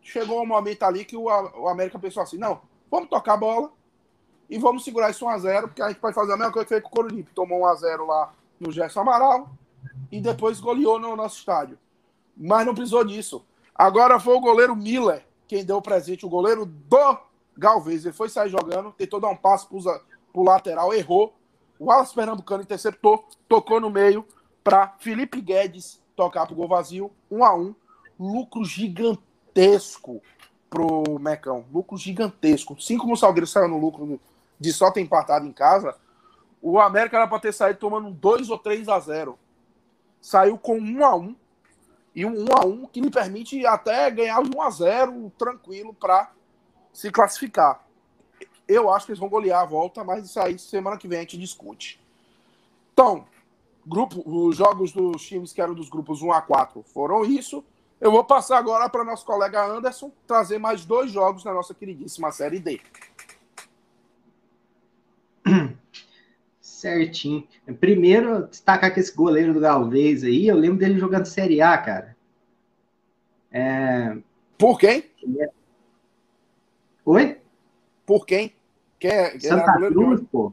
chegou 0.00 0.42
um 0.42 0.46
momento 0.46 0.82
ali 0.82 1.04
que 1.04 1.14
o, 1.14 1.24
o 1.24 1.68
América 1.68 1.98
pensou 1.98 2.22
assim: 2.22 2.38
não, 2.38 2.62
vamos 2.90 3.10
tocar 3.10 3.34
a 3.34 3.36
bola 3.36 3.70
e 4.48 4.58
vamos 4.58 4.82
segurar 4.82 5.10
isso 5.10 5.26
1x0, 5.26 5.62
porque 5.62 5.82
a 5.82 5.88
gente 5.88 6.00
pode 6.00 6.14
fazer 6.14 6.32
a 6.32 6.36
mesma 6.38 6.52
coisa 6.52 6.64
que 6.64 6.74
fez 6.74 6.82
com 6.82 6.88
o 6.88 6.92
Corinthians. 6.92 7.34
Tomou 7.34 7.60
1x0 7.60 8.06
lá 8.06 8.32
no 8.58 8.72
Gerson 8.72 9.00
Amaral 9.00 9.50
e 10.10 10.20
depois 10.20 10.58
goleou 10.58 10.98
no 10.98 11.14
nosso 11.14 11.38
estádio. 11.38 11.78
Mas 12.34 12.66
não 12.66 12.74
precisou 12.74 13.04
disso. 13.04 13.44
Agora 13.74 14.18
foi 14.18 14.34
o 14.34 14.40
goleiro 14.40 14.74
Miller 14.74 15.24
quem 15.46 15.64
deu 15.64 15.76
o 15.76 15.82
presente, 15.82 16.24
o 16.24 16.28
goleiro 16.28 16.64
do 16.64 17.18
Galvez. 17.58 18.04
Ele 18.04 18.14
foi 18.14 18.28
sair 18.28 18.48
jogando, 18.48 18.92
tentou 18.92 19.20
dar 19.20 19.28
um 19.28 19.36
passo 19.36 19.68
para 19.68 20.00
o 20.32 20.44
lateral, 20.44 20.94
errou. 20.94 21.34
O 21.78 21.86
Wallace 21.86 22.14
Pernambucano 22.14 22.62
interceptou, 22.62 23.24
tocou 23.48 23.80
no 23.80 23.90
meio 23.90 24.24
para 24.62 24.94
Felipe 24.98 25.40
Guedes 25.40 26.00
tocar 26.14 26.46
para 26.46 26.52
o 26.52 26.56
gol 26.56 26.68
vazio, 26.68 27.10
1 27.30 27.44
a 27.44 27.54
1 27.54 27.74
lucro 28.20 28.62
gigantesco 28.64 30.20
pro 30.68 31.18
Mecão. 31.18 31.64
Lucro 31.72 31.96
gigantesco. 31.96 32.76
Assim 32.78 32.98
como 32.98 33.14
o 33.14 33.16
Salgueiro 33.16 33.46
saiu 33.46 33.68
no 33.68 33.78
lucro 33.78 34.20
de 34.58 34.72
só 34.72 34.90
ter 34.90 35.00
empatado 35.00 35.46
em 35.46 35.52
casa, 35.52 35.96
o 36.60 36.78
América 36.78 37.16
era 37.16 37.26
para 37.26 37.40
ter 37.40 37.52
saído 37.52 37.78
tomando 37.78 38.10
2 38.10 38.50
ou 38.50 38.58
3 38.58 38.88
a 38.90 39.00
0. 39.00 39.38
Saiu 40.20 40.58
com 40.58 40.78
1 40.78 41.04
a 41.04 41.16
1 41.16 41.36
e 42.14 42.26
um 42.26 42.44
1 42.44 42.46
a 42.54 42.66
1 42.66 42.86
que 42.88 43.00
lhe 43.00 43.10
permite 43.10 43.64
até 43.64 44.10
ganhar 44.10 44.42
de 44.42 44.54
1 44.54 44.60
a 44.60 44.70
0 44.70 45.32
tranquilo 45.38 45.94
para 45.94 46.30
se 46.92 47.10
classificar. 47.10 47.82
Eu 48.68 48.92
acho 48.92 49.06
que 49.06 49.12
eles 49.12 49.18
vão 49.18 49.30
golear 49.30 49.62
a 49.62 49.64
volta, 49.64 50.04
mas 50.04 50.26
isso 50.26 50.38
aí 50.38 50.58
semana 50.58 50.98
que 50.98 51.08
vem 51.08 51.18
a 51.18 51.22
gente 51.22 51.38
discute. 51.38 51.98
Então, 52.92 53.24
grupo, 53.86 54.22
os 54.26 54.56
jogos 54.56 54.92
dos 54.92 55.22
times 55.26 55.52
que 55.54 55.62
eram 55.62 55.74
dos 55.74 55.88
grupos 55.88 56.20
1 56.20 56.32
a 56.32 56.42
4 56.42 56.82
foram 56.82 57.24
isso. 57.24 57.64
Eu 58.00 58.10
vou 58.10 58.24
passar 58.24 58.56
agora 58.58 58.88
para 58.88 59.04
nosso 59.04 59.26
colega 59.26 59.62
Anderson 59.62 60.10
trazer 60.26 60.58
mais 60.58 60.84
dois 60.84 61.10
jogos 61.10 61.44
na 61.44 61.52
nossa 61.52 61.74
queridíssima 61.74 62.32
Série 62.32 62.58
D. 62.58 62.80
Certinho. 66.60 67.46
Primeiro, 67.78 68.46
destacar 68.46 68.94
que 68.94 69.00
esse 69.00 69.14
goleiro 69.14 69.52
do 69.52 69.60
Galvez 69.60 70.24
aí, 70.24 70.48
eu 70.48 70.56
lembro 70.56 70.78
dele 70.78 70.98
jogando 70.98 71.26
Série 71.26 71.60
A, 71.60 71.76
cara. 71.76 72.16
É... 73.52 74.16
Por 74.56 74.78
quem? 74.78 75.04
Oi? 77.04 77.38
Por 78.06 78.24
quem? 78.24 78.54
quem 78.98 79.10
é, 79.10 79.38
Santa 79.38 79.72
Cruz, 79.74 80.22
pô. 80.32 80.52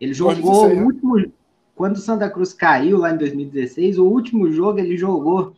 Ele 0.00 0.14
jogou 0.14 0.66
o 0.66 0.84
último. 0.84 1.32
Quando 1.74 1.96
o 1.96 2.00
Santa 2.00 2.30
Cruz 2.30 2.54
caiu 2.54 2.98
lá 2.98 3.10
em 3.10 3.18
2016, 3.18 3.98
o 3.98 4.06
último 4.06 4.50
jogo 4.50 4.78
ele 4.78 4.96
jogou. 4.96 5.54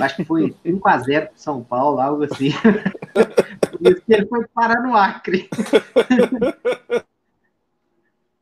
Acho 0.00 0.16
que 0.16 0.24
foi 0.24 0.54
5x0 0.64 1.28
pro 1.28 1.38
São 1.38 1.62
Paulo, 1.62 2.00
algo 2.00 2.24
assim. 2.24 2.50
Por 3.70 4.02
ele 4.08 4.26
foi 4.26 4.46
parar 4.48 4.80
no 4.82 4.94
Acre. 4.94 5.48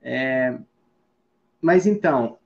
é, 0.03 0.59
mas 1.61 1.87
então, 1.87 2.39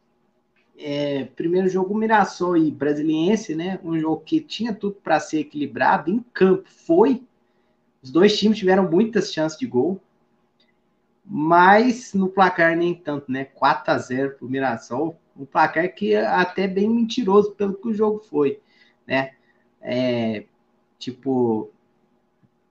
é, 0.78 1.24
primeiro 1.36 1.68
jogo 1.68 1.96
Mirassol 1.96 2.56
e 2.56 2.70
Brasiliense, 2.70 3.54
né? 3.54 3.78
Um 3.82 3.98
jogo 3.98 4.22
que 4.22 4.40
tinha 4.40 4.74
tudo 4.74 4.96
para 4.96 5.20
ser 5.20 5.40
equilibrado 5.40 6.10
em 6.10 6.20
campo, 6.32 6.68
foi. 6.68 7.22
Os 8.02 8.10
dois 8.10 8.38
times 8.38 8.58
tiveram 8.58 8.90
muitas 8.90 9.32
chances 9.32 9.58
de 9.58 9.66
gol, 9.66 10.00
mas 11.24 12.12
no 12.12 12.28
placar 12.28 12.76
nem 12.76 12.94
tanto, 12.94 13.30
né? 13.30 13.44
4 13.44 13.92
a 13.92 13.98
0 13.98 14.36
para 14.36 14.46
o 14.46 14.50
Mirassol, 14.50 15.18
um 15.36 15.44
placar 15.46 15.92
que 15.94 16.14
é 16.14 16.26
até 16.26 16.68
bem 16.68 16.88
mentiroso 16.88 17.52
pelo 17.52 17.74
que 17.74 17.88
o 17.88 17.94
jogo 17.94 18.18
foi, 18.18 18.60
né? 19.06 19.32
É, 19.80 20.44
tipo, 20.98 21.70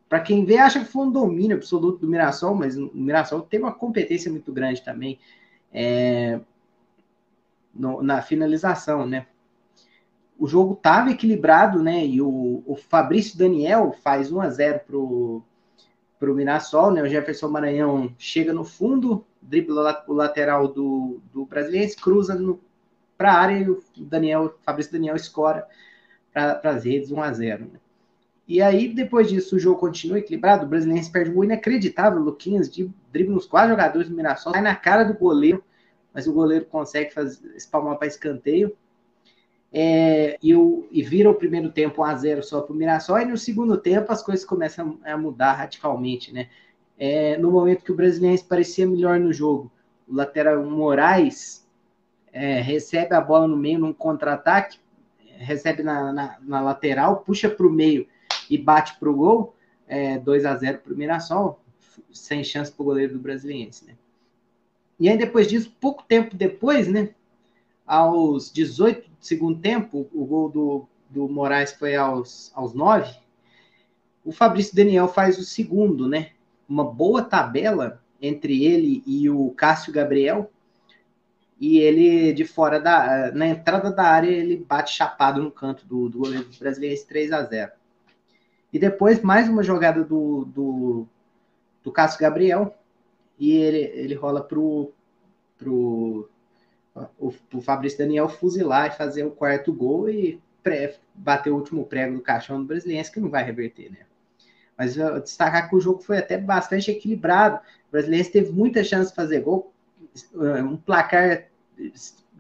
para 0.10 0.20
quem 0.20 0.46
vê 0.46 0.58
acha 0.58 0.80
que 0.80 0.92
foi 0.92 1.06
um 1.06 1.12
domínio 1.12 1.58
absoluto 1.58 2.00
do 2.00 2.08
Mirassol, 2.08 2.56
mas 2.56 2.78
o 2.78 2.92
Mirassol 2.94 3.42
teve 3.42 3.63
uma 3.63 3.74
competência 3.74 4.32
muito 4.32 4.52
grande 4.52 4.84
também 4.84 5.20
é, 5.72 6.40
no, 7.74 8.02
na 8.02 8.22
finalização, 8.22 9.06
né? 9.06 9.28
O 10.38 10.48
jogo 10.48 10.74
estava 10.74 11.12
equilibrado, 11.12 11.82
né? 11.82 12.06
E 12.06 12.22
o, 12.22 12.63
o 12.66 12.75
Fabrício 12.75 13.38
Daniel 13.38 13.96
faz 14.04 14.32
1 14.32 14.42
a 14.42 14.50
0 14.50 14.80
pro 14.86 15.44
pro 16.24 16.34
Mirassol, 16.34 16.92
né? 16.92 17.02
O 17.02 17.08
Jefferson 17.08 17.50
Maranhão 17.50 18.16
chega 18.18 18.54
no 18.54 18.63
fundo, 18.63 19.25
dribla 19.42 20.06
o 20.08 20.13
lateral 20.13 20.70
do, 20.70 21.20
do 21.34 21.46
Brasiliense, 21.46 21.98
cruza 21.98 22.38
para 23.18 23.34
a 23.34 23.38
área 23.38 23.58
e 23.58 23.70
o 23.70 23.84
Daniel, 23.98 24.58
Fabrício 24.63 24.94
Daniel 24.94 25.18
escora 25.18 25.68
para 26.34 26.60
as 26.63 26.84
redes 26.84 27.12
1 27.12 27.22
a 27.22 27.32
0 27.32 27.66
né? 27.72 27.80
E 28.46 28.62
aí, 28.62 28.94
depois 28.94 29.30
disso, 29.30 29.56
o 29.56 29.60
jogo 29.60 29.80
continua 29.80 30.20
equilibrado. 30.20 30.66
O 30.66 30.68
Brasiliense 30.68 31.10
perde 31.10 31.32
um 31.32 31.36
gol 31.36 31.46
inacreditável. 31.46 32.20
O 32.20 32.24
Luquinhas 32.24 32.70
de 32.70 32.92
dribla 33.12 33.36
nos 33.36 33.46
quatro 33.46 33.70
jogadores 33.70 34.10
do 34.10 34.16
Mirassol, 34.16 34.52
sai 34.52 34.62
na 34.62 34.75
cara 34.75 35.04
do 35.04 35.13
goleiro, 35.13 35.63
mas 36.13 36.28
o 36.28 36.34
goleiro 36.34 36.66
consegue 36.66 37.13
fazer, 37.13 37.56
espalmar 37.56 37.98
para 37.98 38.08
escanteio. 38.08 38.75
É, 39.72 40.38
e, 40.44 40.54
o, 40.54 40.86
e 40.92 41.02
vira 41.02 41.32
o 41.32 41.36
primeiro 41.36 41.72
tempo 41.72 42.02
1 42.02 42.06
a 42.06 42.16
0 42.16 42.44
só 42.44 42.62
para 42.62 42.74
o 42.74 42.75
Mirassol. 42.75 43.20
E 43.20 43.25
no 43.25 43.38
segundo 43.38 43.78
tempo 43.78 44.12
as 44.12 44.22
coisas 44.22 44.46
começam 44.46 45.00
a, 45.06 45.18
mudar 45.18 45.54
radicalmente, 45.54 46.34
né? 46.34 46.50
É, 47.00 47.38
no 47.38 47.50
momento 47.50 47.84
que 47.84 47.92
o 47.92 47.96
Brasiliense 47.96 48.44
parecia 48.44 48.86
melhor 48.86 49.20
no 49.20 49.34
jogo, 49.34 49.72
o 50.08 50.16
lateral 50.16 50.63
Moraes 50.63 51.68
é, 52.32 52.62
recebe 52.62 53.16
a 53.16 53.22
bola 53.22 53.48
no 53.48 53.58
meio 53.58 53.80
num 53.80 53.94
contra-ataque, 53.94 54.78
recebe 55.38 55.84
na, 55.84 56.12
na, 56.12 56.38
na 56.42 56.62
lateral, 56.62 57.18
puxa 57.18 57.50
para 57.50 57.68
o 57.68 57.72
meio 57.72 58.08
e 58.50 58.58
bate 58.58 58.98
para 59.00 59.10
o 59.10 59.16
gol, 59.16 59.56
é, 59.88 60.18
2 60.18 60.46
a 60.46 60.56
0 60.56 60.80
para 60.80 60.94
o 60.94 60.98
Mirassol, 60.98 61.60
sem 62.12 62.44
chance 62.44 62.72
para 62.72 62.82
o 62.82 62.86
goleiro 62.86 63.13
do 63.13 63.20
Brasiliense, 63.20 63.86
né? 63.86 63.96
E 65.00 65.10
aí, 65.10 65.18
depois 65.18 65.48
disso, 65.48 65.75
pouco 65.82 66.04
tempo 66.04 66.36
depois, 66.36 66.88
né? 66.88 67.10
Aos 67.86 68.52
18 68.52 69.10
do 69.10 69.16
segundo 69.20 69.60
tempo, 69.60 70.08
o 70.13 70.25
gol 70.25 70.50
do, 70.50 70.88
do 71.10 71.28
Moraes 71.28 71.74
foi 71.74 71.96
aos, 71.96 72.52
aos 72.56 72.74
9. 72.74 73.13
O 74.24 74.32
Fabrício 74.32 74.75
Daniel 74.75 75.08
faz 75.08 75.38
o 75.38 75.44
segundo, 75.44 76.08
né? 76.08 76.32
Uma 76.70 76.86
boa 76.86 77.22
tabela 77.22 78.02
entre 78.22 78.63
ele 78.63 79.04
e 79.06 79.30
o 79.30 79.50
Cássio 79.52 79.92
Gabriel. 79.92 80.50
E 81.65 81.79
ele, 81.79 82.34
de 82.34 82.43
fora 82.43 82.77
da. 82.77 83.32
Na 83.32 83.48
entrada 83.48 83.89
da 83.89 84.03
área, 84.03 84.29
ele 84.29 84.58
bate 84.58 84.91
chapado 84.91 85.41
no 85.41 85.50
canto 85.50 85.88
do, 85.88 86.10
do 86.10 86.20
goleiro 86.20 86.46
brasileiro 86.60 87.01
3 87.08 87.32
a 87.32 87.41
0 87.41 87.72
e 88.74 88.77
depois 88.77 89.22
mais 89.22 89.48
uma 89.48 89.63
jogada 89.63 90.03
do, 90.03 90.43
do, 90.43 91.08
do 91.82 91.89
Cássio 91.89 92.20
Gabriel. 92.20 92.75
E 93.39 93.53
ele, 93.53 93.77
ele 93.77 94.13
rola 94.13 94.43
pro, 94.43 94.91
pro, 95.58 96.29
o, 97.17 97.32
pro 97.32 97.62
Fabrício 97.62 98.00
Daniel 98.00 98.27
fuzilar 98.27 98.88
e 98.88 98.98
fazer 98.98 99.24
o 99.24 99.32
quarto 99.32 99.72
gol 99.72 100.10
e 100.10 100.41
pré, 100.62 100.98
bater 101.15 101.50
o 101.50 101.55
último 101.55 101.86
prego 101.86 102.15
do 102.15 102.22
caixão 102.22 102.60
do 102.60 102.65
Brasiliense, 102.65 103.10
que 103.10 103.22
não 103.22 103.29
vai 103.29 103.41
reverter, 103.41 103.89
né? 103.89 104.00
Mas 104.77 104.98
eu 104.98 105.17
destacar 105.22 105.70
que 105.70 105.77
o 105.77 105.79
jogo 105.79 106.01
foi 106.01 106.17
até 106.17 106.38
bastante 106.38 106.91
equilibrado. 106.91 107.62
O 107.88 107.91
Brasiliense 107.93 108.34
teve 108.34 108.51
muita 108.51 108.84
chance 108.84 109.12
de 109.12 109.15
fazer 109.15 109.39
gol. 109.39 109.72
Um 110.36 110.75
placar, 110.75 111.52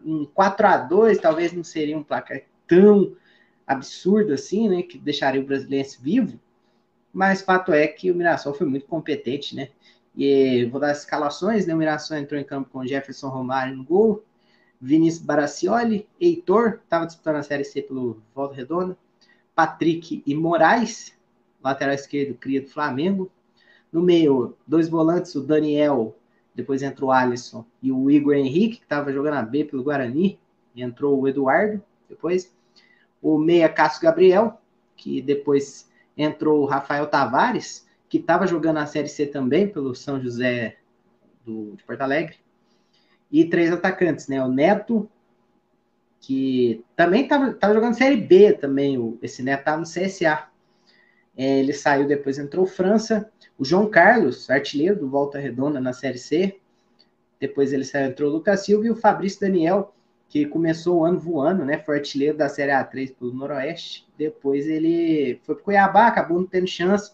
um 0.05 0.25
4 0.25 0.67
a 0.67 0.77
2 0.77 1.17
talvez 1.19 1.53
não 1.53 1.63
seria 1.63 1.97
um 1.97 2.03
placar 2.03 2.41
tão 2.67 3.15
absurdo 3.65 4.33
assim, 4.33 4.67
né, 4.67 4.81
que 4.83 4.97
deixaria 4.97 5.41
o 5.41 5.45
brasileiro 5.45 5.87
vivo, 6.01 6.39
mas 7.13 7.41
fato 7.41 7.71
é 7.71 7.87
que 7.87 8.11
o 8.11 8.15
Mirassol 8.15 8.53
foi 8.53 8.67
muito 8.67 8.87
competente, 8.87 9.55
né? 9.55 9.69
E 10.15 10.65
vou 10.65 10.79
dar 10.79 10.91
as 10.91 10.99
escalações, 10.99 11.65
né? 11.65 11.73
O 11.73 11.77
Mirassol 11.77 12.17
entrou 12.17 12.39
em 12.39 12.43
campo 12.43 12.69
com 12.71 12.85
Jefferson 12.85 13.29
Romário 13.29 13.75
no 13.75 13.83
gol, 13.83 14.23
Vinícius 14.81 15.23
Baracioli, 15.23 16.07
Heitor, 16.19 16.79
estava 16.83 17.05
disputando 17.05 17.37
a 17.37 17.43
Série 17.43 17.63
C 17.63 17.81
pelo 17.81 18.21
Volta 18.35 18.55
Redonda, 18.55 18.97
Patrick 19.55 20.23
e 20.25 20.35
Moraes, 20.35 21.13
lateral 21.63 21.95
esquerdo, 21.95 22.35
cria 22.35 22.61
do 22.61 22.67
Flamengo. 22.67 23.31
No 23.91 24.01
meio, 24.01 24.57
dois 24.67 24.89
volantes, 24.89 25.35
o 25.35 25.41
Daniel, 25.41 26.17
depois 26.53 26.81
entrou 26.83 27.09
o 27.09 27.13
Alisson 27.13 27.65
e 27.81 27.91
o 27.91 28.09
Igor 28.09 28.35
Henrique, 28.35 28.77
que 28.77 28.83
estava 28.83 29.11
jogando 29.11 29.35
a 29.35 29.41
B 29.41 29.65
pelo 29.65 29.83
Guarani, 29.83 30.39
entrou 30.75 31.19
o 31.19 31.27
Eduardo 31.27 31.81
depois 32.09 32.53
o 33.21 33.37
meia 33.37 33.69
Cássio 33.69 34.01
Gabriel, 34.01 34.61
que 34.95 35.21
depois 35.21 35.89
entrou 36.15 36.61
o 36.61 36.65
Rafael 36.65 37.07
Tavares, 37.07 37.87
que 38.07 38.17
estava 38.17 38.45
jogando 38.45 38.77
a 38.77 38.85
Série 38.85 39.07
C 39.07 39.25
também 39.25 39.67
pelo 39.67 39.95
São 39.95 40.21
José 40.21 40.77
do, 41.43 41.75
de 41.75 41.83
Porto 41.83 42.01
Alegre, 42.01 42.37
e 43.31 43.45
três 43.45 43.71
atacantes, 43.71 44.27
né? 44.27 44.43
O 44.43 44.47
Neto, 44.47 45.09
que 46.19 46.83
também 46.95 47.23
estava 47.23 47.73
jogando 47.73 47.95
Série 47.95 48.17
B 48.17 48.53
também, 48.53 48.97
o, 48.97 49.17
esse 49.21 49.41
Neto 49.41 49.59
estava 49.59 49.77
no 49.77 49.83
CSA. 49.83 50.47
É, 51.35 51.59
ele 51.59 51.73
saiu, 51.73 52.07
depois 52.07 52.37
entrou 52.37 52.65
França, 52.65 53.29
o 53.57 53.65
João 53.65 53.89
Carlos, 53.89 54.49
artilheiro 54.49 54.99
do 54.99 55.09
Volta 55.09 55.39
Redonda 55.39 55.79
na 55.79 55.93
Série 55.93 56.17
C, 56.17 56.59
depois 57.39 57.73
ele 57.73 57.83
saiu, 57.83 58.09
entrou 58.09 58.29
o 58.29 58.33
Lucas 58.33 58.63
Silva 58.63 58.85
e 58.85 58.89
o 58.89 58.95
Fabrício 58.95 59.41
Daniel, 59.41 59.93
que 60.29 60.45
começou 60.45 60.99
o 61.01 61.05
ano 61.05 61.19
voando, 61.19 61.65
né? 61.65 61.77
Foi 61.77 61.97
artilheiro 61.97 62.37
da 62.37 62.47
Série 62.47 62.71
A3 62.71 63.13
pelo 63.13 63.33
Noroeste. 63.33 64.07
Depois 64.17 64.65
ele 64.65 65.39
foi 65.43 65.53
para 65.55 65.63
Cuiabá, 65.63 66.07
acabou 66.07 66.39
não 66.39 66.47
tendo 66.47 66.67
chance 66.67 67.11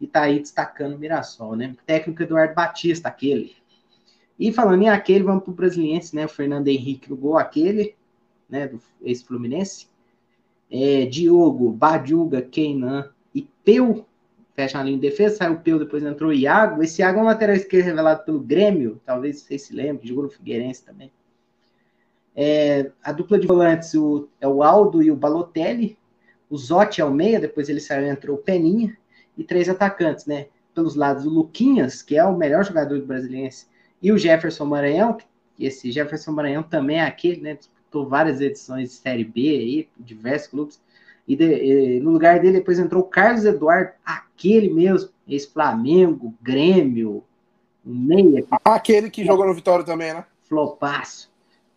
e 0.00 0.06
tá 0.06 0.22
aí 0.22 0.38
destacando 0.38 0.94
o 0.94 0.98
Mirassol, 0.98 1.56
né? 1.56 1.74
Técnico 1.84 2.22
Eduardo 2.22 2.54
Batista, 2.54 3.08
aquele. 3.08 3.56
E 4.38 4.52
falando 4.52 4.82
em 4.82 4.88
aquele, 4.88 5.24
vamos 5.24 5.44
pro 5.44 5.52
Brasiliense, 5.52 6.14
né? 6.14 6.26
O 6.26 6.28
Fernando 6.28 6.68
Henrique 6.68 7.10
no 7.10 7.16
gol, 7.16 7.36
aquele, 7.36 7.94
né? 8.48 8.68
Do 8.68 8.80
ex-Fluminense. 9.02 9.88
É, 10.70 11.04
Diogo, 11.06 11.72
Badjuga, 11.72 12.40
Keinan 12.40 13.10
e 13.34 13.48
Peu 13.64 14.04
fecha 14.54 14.78
a 14.78 14.82
linha 14.82 14.96
de 14.96 15.02
defesa, 15.02 15.36
saiu 15.36 15.56
Peu, 15.56 15.78
depois 15.78 16.02
entrou 16.02 16.30
o 16.30 16.34
Iago. 16.34 16.82
Esse 16.82 17.02
Iago 17.02 17.18
é 17.18 17.22
um 17.22 17.26
lateral 17.26 17.56
esquerdo 17.56 17.86
revelado 17.86 18.24
pelo 18.24 18.40
Grêmio, 18.40 19.00
talvez 19.04 19.40
vocês 19.40 19.62
se 19.62 19.74
lembrem, 19.74 20.06
jogou 20.06 20.24
no 20.24 20.30
Figueirense 20.30 20.84
também. 20.84 21.10
É, 22.34 22.90
a 23.02 23.12
dupla 23.12 23.38
de 23.38 23.46
volantes 23.46 23.94
o, 23.94 24.28
é 24.40 24.48
o 24.48 24.62
Aldo 24.62 25.02
e 25.02 25.10
o 25.10 25.16
Balotelli. 25.16 25.98
O 26.48 26.56
Zotti 26.56 27.00
é 27.00 27.04
o 27.04 27.10
meia, 27.10 27.40
depois 27.40 27.68
ele 27.68 27.80
saiu 27.80 28.06
entrou 28.06 28.36
o 28.36 28.40
Peninha. 28.40 28.96
E 29.36 29.44
três 29.44 29.68
atacantes, 29.68 30.26
né? 30.26 30.48
Pelos 30.74 30.94
lados, 30.94 31.24
o 31.24 31.30
Luquinhas, 31.30 32.02
que 32.02 32.16
é 32.16 32.24
o 32.24 32.36
melhor 32.36 32.64
jogador 32.64 32.98
do 32.98 33.06
Brasiliense, 33.06 33.66
e 34.00 34.10
o 34.12 34.18
Jefferson 34.18 34.64
Maranhão, 34.64 35.14
que 35.14 35.64
esse 35.64 35.90
Jefferson 35.90 36.32
Maranhão 36.32 36.62
também 36.62 36.98
é 36.98 37.02
aquele, 37.02 37.40
né? 37.40 37.54
Disputou 37.54 38.06
várias 38.06 38.40
edições 38.40 38.90
de 38.90 38.94
Série 38.96 39.24
B 39.24 39.40
aí, 39.40 39.88
diversos 39.98 40.48
clubes. 40.48 40.80
E, 41.26 41.36
de, 41.36 41.44
e, 41.44 42.00
no 42.00 42.10
lugar 42.10 42.40
dele 42.40 42.58
depois 42.58 42.78
entrou 42.78 43.02
o 43.02 43.06
Carlos 43.06 43.44
Eduardo, 43.44 43.92
aquele 44.04 44.72
mesmo, 44.72 45.10
ex-Flamengo, 45.26 46.34
Grêmio, 46.42 47.22
meia. 47.84 48.44
Aquele 48.64 49.10
que 49.10 49.24
jogou 49.24 49.46
no 49.46 49.54
Vitória 49.54 49.84
também, 49.84 50.12
né? 50.12 50.24
Flopaço. 50.42 51.30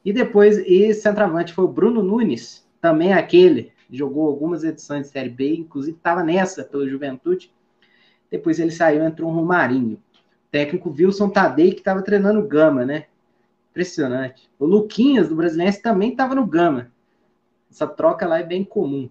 E 0.04 0.14
depois, 0.14 0.58
esse 0.60 1.02
centroavante 1.02 1.54
foi 1.54 1.66
o 1.66 1.70
Bruno 1.70 2.04
Nunes, 2.04 2.66
também 2.80 3.14
aquele, 3.14 3.72
jogou 3.90 4.28
algumas 4.28 4.64
edições 4.64 5.08
de 5.08 5.12
Série 5.12 5.30
B, 5.30 5.56
inclusive 5.56 5.98
estava 5.98 6.24
nessa 6.24 6.64
pela 6.64 6.88
Juventude. 6.88 7.52
Depois 8.30 8.60
ele 8.60 8.72
saiu, 8.72 9.04
entrou 9.04 9.30
um 9.30 9.34
Romarinho. 9.34 9.96
O 10.14 10.52
técnico 10.52 10.90
Wilson 10.90 11.30
Tadei, 11.30 11.72
que 11.72 11.80
estava 11.80 12.02
treinando 12.02 12.40
o 12.40 12.48
Gama, 12.48 12.86
né? 12.86 13.06
Impressionante. 13.72 14.50
O 14.60 14.66
Luquinhas, 14.66 15.28
do 15.28 15.36
Brasileiro, 15.36 15.82
também 15.82 16.12
estava 16.12 16.36
no 16.36 16.46
Gama. 16.46 16.92
Essa 17.70 17.88
troca 17.88 18.28
lá 18.28 18.40
é 18.40 18.44
bem 18.44 18.64
comum. 18.64 19.10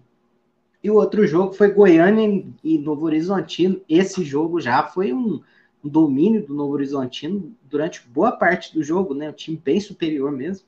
E 0.85 0.89
o 0.91 0.97
outro 0.97 1.25
jogo 1.25 1.51
foi 1.51 1.71
Goiânia 1.71 2.45
e 2.63 2.77
Novo 2.77 3.07
Horizontino. 3.07 3.81
Esse 3.89 4.23
jogo 4.23 4.61
já 4.61 4.83
foi 4.83 5.11
um, 5.11 5.41
um 5.83 5.89
domínio 5.89 6.45
do 6.45 6.53
Novo 6.53 6.73
Horizontino 6.73 7.55
durante 7.63 8.07
boa 8.07 8.31
parte 8.31 8.71
do 8.71 8.83
jogo, 8.83 9.15
né? 9.15 9.29
Um 9.29 9.33
time 9.33 9.57
bem 9.57 9.79
superior 9.79 10.31
mesmo. 10.31 10.67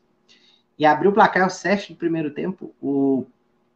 E 0.75 0.88
abriu 0.88 1.12
o 1.12 1.13
placar 1.13 1.45
o 1.45 1.51
sete 1.51 1.93
do 1.93 2.00
primeiro 2.00 2.31
tempo. 2.31 2.74
O, 2.81 3.27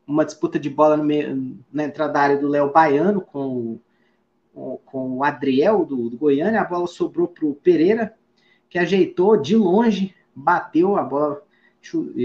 uma 0.08 0.26
disputa 0.26 0.58
de 0.58 0.68
bola 0.68 0.98
meio, 0.98 1.56
na 1.72 1.84
entrada 1.84 2.14
da 2.14 2.22
área 2.22 2.38
do 2.40 2.48
Léo 2.48 2.72
Baiano 2.72 3.22
com 3.22 3.80
o, 4.56 4.80
com 4.84 5.18
o 5.18 5.24
Adriel 5.24 5.86
do, 5.86 6.10
do 6.10 6.18
Goiânia. 6.18 6.62
A 6.62 6.66
bola 6.66 6.88
sobrou 6.88 7.28
para 7.28 7.46
o 7.46 7.54
Pereira 7.54 8.16
que 8.68 8.80
ajeitou 8.80 9.38
de 9.38 9.56
longe, 9.56 10.16
bateu 10.36 10.98
a 10.98 11.04
bola, 11.04 11.44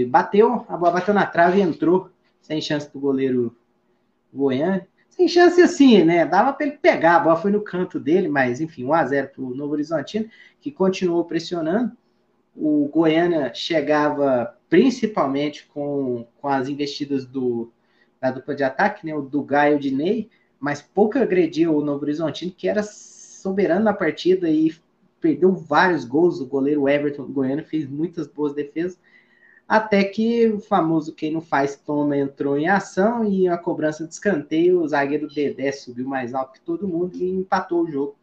bateu, 0.07 0.65
a 0.67 0.75
bola 0.75 0.93
bateu 0.93 1.13
na 1.13 1.27
trave 1.27 1.59
e 1.59 1.61
entrou, 1.61 2.09
sem 2.41 2.59
chance 2.59 2.91
do 2.91 2.99
goleiro 2.99 3.55
Goiânia. 4.33 4.87
Sem 5.09 5.27
chance 5.27 5.59
assim, 5.61 6.03
né? 6.03 6.25
Dava 6.25 6.53
para 6.53 6.67
ele 6.67 6.77
pegar, 6.77 7.15
a 7.15 7.19
bola 7.19 7.35
foi 7.35 7.51
no 7.51 7.61
canto 7.61 7.99
dele, 7.99 8.27
mas 8.27 8.61
enfim, 8.61 8.83
1x0 8.83 9.29
para 9.29 9.41
o 9.41 9.55
Novo 9.55 9.73
Horizontino, 9.73 10.29
que 10.61 10.71
continuou 10.71 11.25
pressionando. 11.25 11.91
O 12.55 12.87
Goiânia 12.87 13.51
chegava 13.53 14.55
principalmente 14.69 15.65
com, 15.73 16.27
com 16.37 16.47
as 16.47 16.67
investidas 16.67 17.25
do, 17.25 17.71
da 18.21 18.31
dupla 18.31 18.55
de 18.55 18.63
ataque, 18.63 19.05
né? 19.05 19.15
O 19.15 19.21
do 19.21 19.41
Gaio 19.41 19.79
de 19.79 19.91
Ney, 19.91 20.29
mas 20.59 20.81
pouco 20.81 21.17
agredia 21.17 21.71
o 21.71 21.81
Novo 21.81 22.03
Horizontino, 22.03 22.51
que 22.55 22.67
era 22.67 22.83
soberano 22.83 23.85
na 23.85 23.93
partida 23.93 24.49
e 24.49 24.75
perdeu 25.19 25.53
vários 25.53 26.05
gols. 26.05 26.39
O 26.39 26.45
goleiro 26.45 26.87
Everton 26.87 27.25
Goiânia 27.25 27.63
fez 27.63 27.87
muitas 27.87 28.27
boas 28.27 28.53
defesas. 28.53 28.99
Até 29.67 30.03
que 30.03 30.47
o 30.47 30.59
famoso 30.59 31.13
quem 31.13 31.31
não 31.31 31.41
faz 31.41 31.75
toma 31.75 32.17
entrou 32.17 32.57
em 32.57 32.69
ação 32.69 33.25
e 33.25 33.47
a 33.47 33.57
cobrança 33.57 34.07
de 34.07 34.13
escanteio, 34.13 34.81
o 34.81 34.87
zagueiro 34.87 35.27
Dedé 35.27 35.71
subiu 35.71 36.07
mais 36.07 36.33
alto 36.33 36.53
que 36.53 36.61
todo 36.61 36.87
mundo 36.87 37.17
e 37.17 37.29
empatou 37.29 37.83
o 37.83 37.91
jogo 37.91 38.15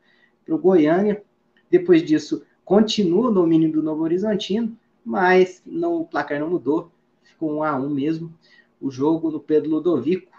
para 0.44 0.54
o 0.54 0.58
Goiânia. 0.58 1.22
Depois 1.70 2.02
disso, 2.02 2.42
continua 2.64 3.28
o 3.28 3.34
domínio 3.34 3.70
do 3.70 3.82
Novo 3.82 4.02
Horizontino, 4.02 4.76
mas 5.04 5.62
não, 5.66 6.00
o 6.00 6.06
placar 6.06 6.40
não 6.40 6.48
mudou, 6.48 6.90
ficou 7.22 7.52
um 7.52 7.62
a 7.62 7.76
um 7.76 7.90
mesmo. 7.90 8.32
O 8.80 8.90
jogo 8.90 9.30
no 9.30 9.40
Pedro 9.40 9.70
Ludovico, 9.70 10.32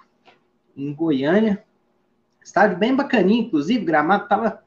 em 0.76 0.94
Goiânia. 0.94 1.64
Estádio 2.44 2.78
bem 2.78 2.96
bacaninho, 2.96 3.46
inclusive, 3.46 3.86
gramado 3.86 4.24
estava 4.24 4.66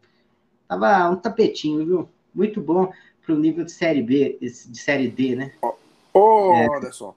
Tava 0.68 1.08
um 1.08 1.16
tapetinho, 1.16 1.84
viu? 1.84 2.08
Muito 2.34 2.60
bom 2.60 2.92
para 3.24 3.34
o 3.34 3.38
nível 3.38 3.64
de 3.64 3.72
Série 3.72 4.02
B, 4.02 4.36
de 4.40 4.78
Série 4.78 5.08
D, 5.08 5.34
né? 5.34 5.52
Ô, 6.12 6.52
é. 6.54 6.76
Anderson. 6.76 7.14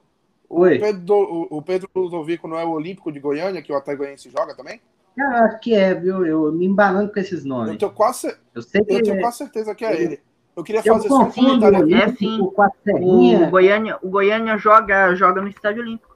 Oi. 0.49 0.77
O 0.77 0.79
Pedro, 0.81 1.15
o, 1.15 1.57
o 1.57 1.61
Pedro 1.61 1.89
Ludovico 1.95 2.47
não 2.47 2.57
é 2.57 2.65
o 2.65 2.71
Olímpico 2.71 3.11
de 3.11 3.19
Goiânia, 3.19 3.61
que 3.61 3.71
o 3.71 3.75
Atlético 3.75 4.29
joga 4.29 4.55
também? 4.55 4.81
Eu 5.17 5.27
acho 5.27 5.59
que 5.59 5.73
é, 5.73 5.93
viu? 5.93 6.25
Eu 6.25 6.51
me 6.51 6.65
embalando 6.65 7.11
com 7.11 7.19
esses 7.19 7.43
nomes. 7.43 7.73
Eu 7.73 7.77
tenho 7.77 7.91
quase, 7.91 8.35
eu 8.53 8.61
sei 8.61 8.83
que 8.83 8.93
eu 8.93 9.03
tenho 9.03 9.17
é. 9.17 9.21
quase 9.21 9.37
certeza 9.37 9.75
que 9.75 9.85
é 9.85 9.93
ele. 9.93 10.03
ele. 10.03 10.19
Eu 10.55 10.63
queria 10.63 10.81
eu 10.83 10.93
fazer 10.95 11.07
só 11.07 11.21
um 11.21 11.31
comentário. 11.31 11.95
É 11.95 12.13
sim. 12.13 12.39
O 12.41 13.49
Goiânia, 13.49 13.97
o 14.01 14.09
Goiânia 14.09 14.57
joga, 14.57 15.15
joga 15.15 15.41
no 15.41 15.47
Estádio 15.47 15.81
Olímpico. 15.81 16.15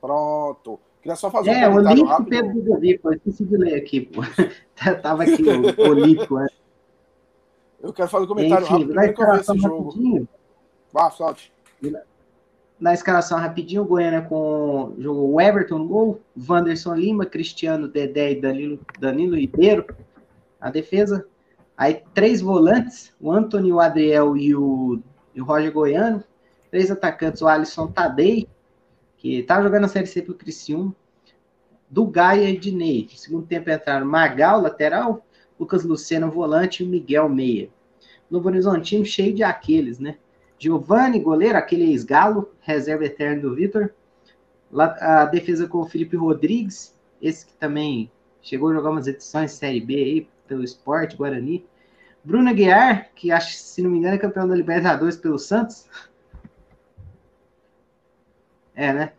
Pronto. 0.00 0.80
Queria 1.02 1.16
só 1.16 1.30
fazer 1.30 1.50
é, 1.50 1.68
um 1.68 1.72
comentário 1.72 2.02
Olímpico 2.02 2.08
rápido. 2.08 2.28
Pedro 2.30 2.56
Ludovico, 2.56 3.08
eu 3.08 3.16
esqueci 3.16 3.44
de 3.44 3.56
ler 3.56 3.74
aqui, 3.74 4.00
pô. 4.00 4.22
Tava 5.02 5.22
aqui 5.22 5.42
o 5.42 5.90
Olímpico, 5.90 6.38
né? 6.38 6.46
Eu 7.82 7.92
quero 7.92 8.08
fazer 8.08 8.24
um 8.24 8.28
comentário 8.28 8.64
Enfim, 8.64 8.72
rápido 8.72 8.88
primeiro 8.88 9.14
que 9.14 9.22
eu 9.22 9.34
esse 9.34 9.58
jogo. 9.58 10.28
Vá, 10.92 11.10
solte. 11.10 11.52
Na 12.80 12.94
escalação 12.94 13.38
rapidinho, 13.38 13.82
o 13.82 13.86
Goiânia 13.86 14.22
com 14.22 14.94
jogou 14.98 15.34
o 15.34 15.40
Everton 15.40 15.78
no 15.78 15.86
gol, 15.86 16.20
Wanderson 16.48 16.94
Lima, 16.94 17.26
Cristiano, 17.26 17.86
Dedé 17.86 18.32
e 18.32 18.40
Danilo, 18.40 18.80
Danilo 18.98 19.36
Ribeiro. 19.36 19.84
A 20.58 20.70
defesa. 20.70 21.26
Aí 21.76 22.02
três 22.14 22.40
volantes, 22.40 23.12
o 23.20 23.30
Antônio, 23.30 23.76
o 23.76 23.80
Adriel 23.80 24.36
e 24.36 24.54
o, 24.54 25.00
e 25.34 25.40
o 25.40 25.44
Roger 25.44 25.72
Goiano. 25.72 26.24
Três 26.70 26.90
atacantes, 26.90 27.42
o 27.42 27.48
Alisson 27.48 27.88
Tadei, 27.88 28.48
que 29.16 29.40
estava 29.40 29.62
jogando 29.62 29.84
a 29.84 29.88
Série 29.88 30.06
C 30.06 30.22
pelo 30.22 30.36
Criciúma. 30.36 30.94
Do 31.88 32.06
Gaia 32.06 32.48
e 32.48 32.56
Dinei. 32.56 33.08
No 33.10 33.18
segundo 33.18 33.46
tempo 33.46 33.70
entraram 33.70 34.06
Magal, 34.06 34.60
lateral, 34.60 35.26
Lucas 35.58 35.84
Luciano, 35.84 36.30
volante, 36.30 36.82
e 36.82 36.86
o 36.86 36.88
Miguel 36.88 37.28
Meia. 37.28 37.68
Novo 38.30 38.48
Horizontino 38.48 39.04
cheio 39.04 39.34
de 39.34 39.42
aqueles, 39.42 39.98
né? 39.98 40.16
Giovanni, 40.60 41.18
goleiro, 41.18 41.56
aquele 41.56 41.84
ex-galo, 41.84 42.52
reserva 42.60 43.06
eterno 43.06 43.40
do 43.40 43.54
Vitor. 43.54 43.94
A 44.76 45.24
defesa 45.24 45.66
com 45.66 45.78
o 45.78 45.86
Felipe 45.86 46.16
Rodrigues, 46.16 46.94
esse 47.20 47.46
que 47.46 47.54
também 47.54 48.12
chegou 48.42 48.68
a 48.68 48.74
jogar 48.74 48.90
umas 48.90 49.06
edições 49.06 49.52
Série 49.52 49.80
B 49.80 49.94
aí, 49.94 50.28
pelo 50.46 50.62
Esporte, 50.62 51.16
Guarani. 51.16 51.64
Bruno 52.22 52.54
Guiar, 52.54 53.08
que 53.14 53.32
acho, 53.32 53.54
se 53.54 53.80
não 53.80 53.90
me 53.90 53.98
engano, 53.98 54.16
é 54.16 54.18
campeão 54.18 54.46
da 54.46 54.54
Libertadores 54.54 55.16
pelo 55.16 55.38
Santos. 55.38 55.88
É, 58.74 58.92
né? 58.92 59.12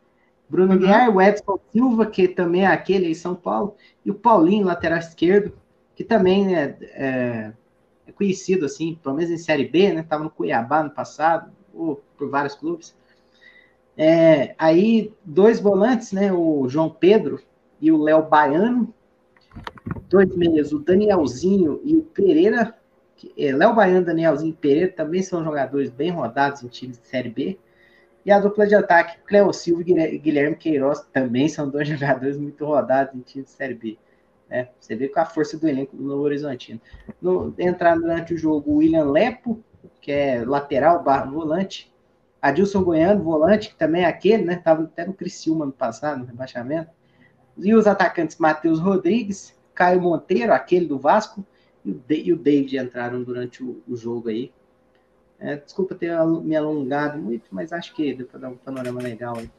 Bruno 0.48 0.74
uhum. 0.74 0.80
Guiar, 0.80 1.10
o 1.10 1.20
Edson 1.20 1.60
Silva, 1.72 2.06
que 2.06 2.28
também 2.28 2.66
é 2.66 2.68
aquele 2.68 3.10
em 3.10 3.16
São 3.16 3.34
Paulo, 3.34 3.76
e 4.06 4.12
o 4.12 4.16
Paulinho, 4.16 4.68
lateral 4.68 5.00
esquerdo, 5.00 5.58
que 5.96 6.04
também 6.04 6.46
né, 6.46 6.78
é, 6.82 6.88
é, 6.94 7.54
conhecido, 8.12 8.66
assim, 8.66 9.00
pelo 9.02 9.16
menos 9.16 9.32
em 9.32 9.38
Série 9.38 9.68
B, 9.68 9.94
né? 9.94 10.02
Estava 10.02 10.24
no 10.24 10.30
Cuiabá 10.30 10.84
no 10.84 10.92
passado, 10.92 11.52
ou 11.74 12.02
por 12.18 12.30
vários 12.30 12.56
clubes. 12.56 12.96
É, 13.98 14.56
aí, 14.58 15.14
dois 15.24 15.60
volantes, 15.60 16.12
né? 16.12 16.32
O 16.32 16.68
João 16.68 16.90
Pedro 16.90 17.42
e 17.80 17.92
o 17.92 18.02
Léo 18.02 18.24
Baiano. 18.24 18.94
Dois 20.08 20.36
meias, 20.36 20.72
o 20.72 20.80
Danielzinho 20.80 21.82
e 21.84 21.96
o 21.96 22.04
Pereira. 22.04 22.76
É, 23.38 23.54
Léo 23.54 23.76
Baiano, 23.76 24.06
Danielzinho 24.06 24.52
e 24.52 24.56
Pereira 24.56 24.92
também 24.92 25.22
são 25.22 25.44
jogadores 25.44 25.90
bem 25.90 26.10
rodados 26.10 26.64
em 26.64 26.68
times 26.68 27.00
de 27.00 27.08
Série 27.08 27.30
B. 27.30 27.60
E 28.26 28.32
a 28.32 28.40
dupla 28.40 28.68
de 28.68 28.76
ataque, 28.76 29.18
Cleo 29.26 29.52
Silva 29.52 29.84
e 29.84 30.18
Guilherme 30.18 30.56
Queiroz, 30.56 31.02
também 31.12 31.50
são 31.50 31.70
dois 31.70 31.88
jogadores 31.90 32.38
muito 32.38 32.66
rodados 32.66 33.16
em 33.16 33.20
times 33.20 33.48
de 33.48 33.54
Série 33.54 33.74
B. 33.74 33.98
É, 34.52 34.68
você 34.78 34.98
vê 34.98 35.08
com 35.08 35.22
a 35.22 35.26
força 35.26 35.58
do 35.58 35.66
elenco 35.66 35.96
do 35.96 36.04
Novo 36.04 36.24
Horizontino. 36.24 36.80
No, 37.22 37.56
entrar 37.58 37.96
durante 37.96 38.34
o 38.34 38.38
jogo 38.38 38.70
o 38.70 38.76
William 38.76 39.06
Lepo, 39.06 39.64
que 40.02 40.12
é 40.12 40.44
lateral, 40.44 41.02
barra 41.02 41.32
volante. 41.32 41.90
Adilson 42.42 42.84
Goiano, 42.84 43.24
volante, 43.24 43.70
que 43.70 43.76
também 43.76 44.04
é 44.04 44.08
aquele, 44.08 44.44
né? 44.44 44.56
Estava 44.56 44.84
até 44.84 45.06
no 45.06 45.14
Criciúma 45.14 45.66
no 45.66 45.72
passado, 45.72 46.20
no 46.20 46.26
rebaixamento. 46.26 46.92
E 47.58 47.74
os 47.74 47.88
atacantes 47.88 48.38
Matheus 48.38 48.80
Rodrigues, 48.80 49.58
Caio 49.74 50.02
Monteiro, 50.02 50.52
aquele 50.52 50.86
do 50.86 51.00
Vasco, 51.00 51.46
e 51.86 51.92
o, 51.92 52.04
e 52.10 52.34
o 52.34 52.36
David 52.36 52.78
entraram 52.78 53.24
durante 53.24 53.64
o, 53.64 53.82
o 53.88 53.96
jogo 53.96 54.28
aí. 54.28 54.52
É, 55.40 55.56
desculpa 55.56 55.96
ter 55.96 56.12
me 56.44 56.56
alongado 56.56 57.18
muito, 57.18 57.46
mas 57.52 57.72
acho 57.72 57.96
que 57.96 58.14
deu 58.14 58.28
para 58.28 58.42
dar 58.42 58.50
um 58.50 58.58
panorama 58.58 59.02
legal 59.02 59.38
aí. 59.38 59.50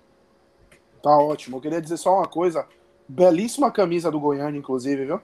Tá 1.02 1.10
ótimo. 1.16 1.56
Eu 1.56 1.60
queria 1.60 1.80
dizer 1.80 1.96
só 1.96 2.18
uma 2.18 2.28
coisa. 2.28 2.66
Belíssima 3.12 3.70
camisa 3.70 4.10
do 4.10 4.18
Goiânia, 4.18 4.58
inclusive, 4.58 5.04
viu? 5.04 5.20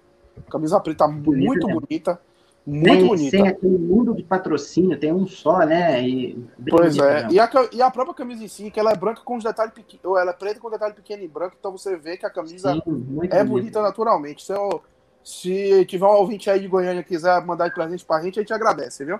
Camisa 0.51 0.79
preta 0.79 1.09
bonita, 1.09 1.47
muito 1.47 1.67
né? 1.67 1.75
bonita. 1.75 2.21
Muito 2.67 2.85
tem, 2.85 3.07
bonita. 3.07 3.31
Tem 3.31 3.49
aquele 3.49 3.79
muro 3.79 4.15
de 4.15 4.23
patrocínio, 4.23 4.99
tem 5.01 5.11
um 5.11 5.27
só, 5.27 5.61
né? 5.61 6.07
E, 6.07 6.47
pois 6.69 6.99
é. 6.99 7.27
E 7.31 7.41
a, 7.41 7.51
e 7.73 7.81
a, 7.81 7.91
própria 7.91 8.15
camisa 8.15 8.45
em 8.45 8.49
si, 8.49 8.71
que 8.71 8.79
ela 8.79 8.93
é 8.93 8.97
branca 8.97 9.23
com 9.25 9.37
os 9.37 9.45
detalhes 9.45 9.73
pequenos. 9.73 10.05
Ou 10.05 10.19
ela 10.19 10.33
é 10.33 10.35
preta 10.35 10.61
com 10.61 10.69
detalhe 10.69 10.93
pequeno 10.93 11.23
e 11.23 11.29
branco, 11.29 11.57
então 11.59 11.73
você 11.73 11.97
vê 11.97 12.19
que 12.19 12.27
a 12.27 12.31
camisa 12.31 12.75
Sim, 12.75 13.19
é 13.31 13.43
bonita 13.43 13.81
naturalmente. 13.81 14.45
Se, 14.45 14.53
eu, 14.53 14.83
se 15.25 15.87
tiver 15.87 16.05
um 16.05 16.11
ouvinte 16.11 16.51
aí 16.51 16.61
de 16.61 16.69
Goiânia 16.69 17.03
quiser 17.03 17.43
mandar 17.43 17.69
de 17.69 17.75
presente 17.75 18.05
pra 18.05 18.21
gente, 18.21 18.39
a 18.39 18.43
gente 18.43 18.53
agradece, 18.53 19.03
viu? 19.03 19.19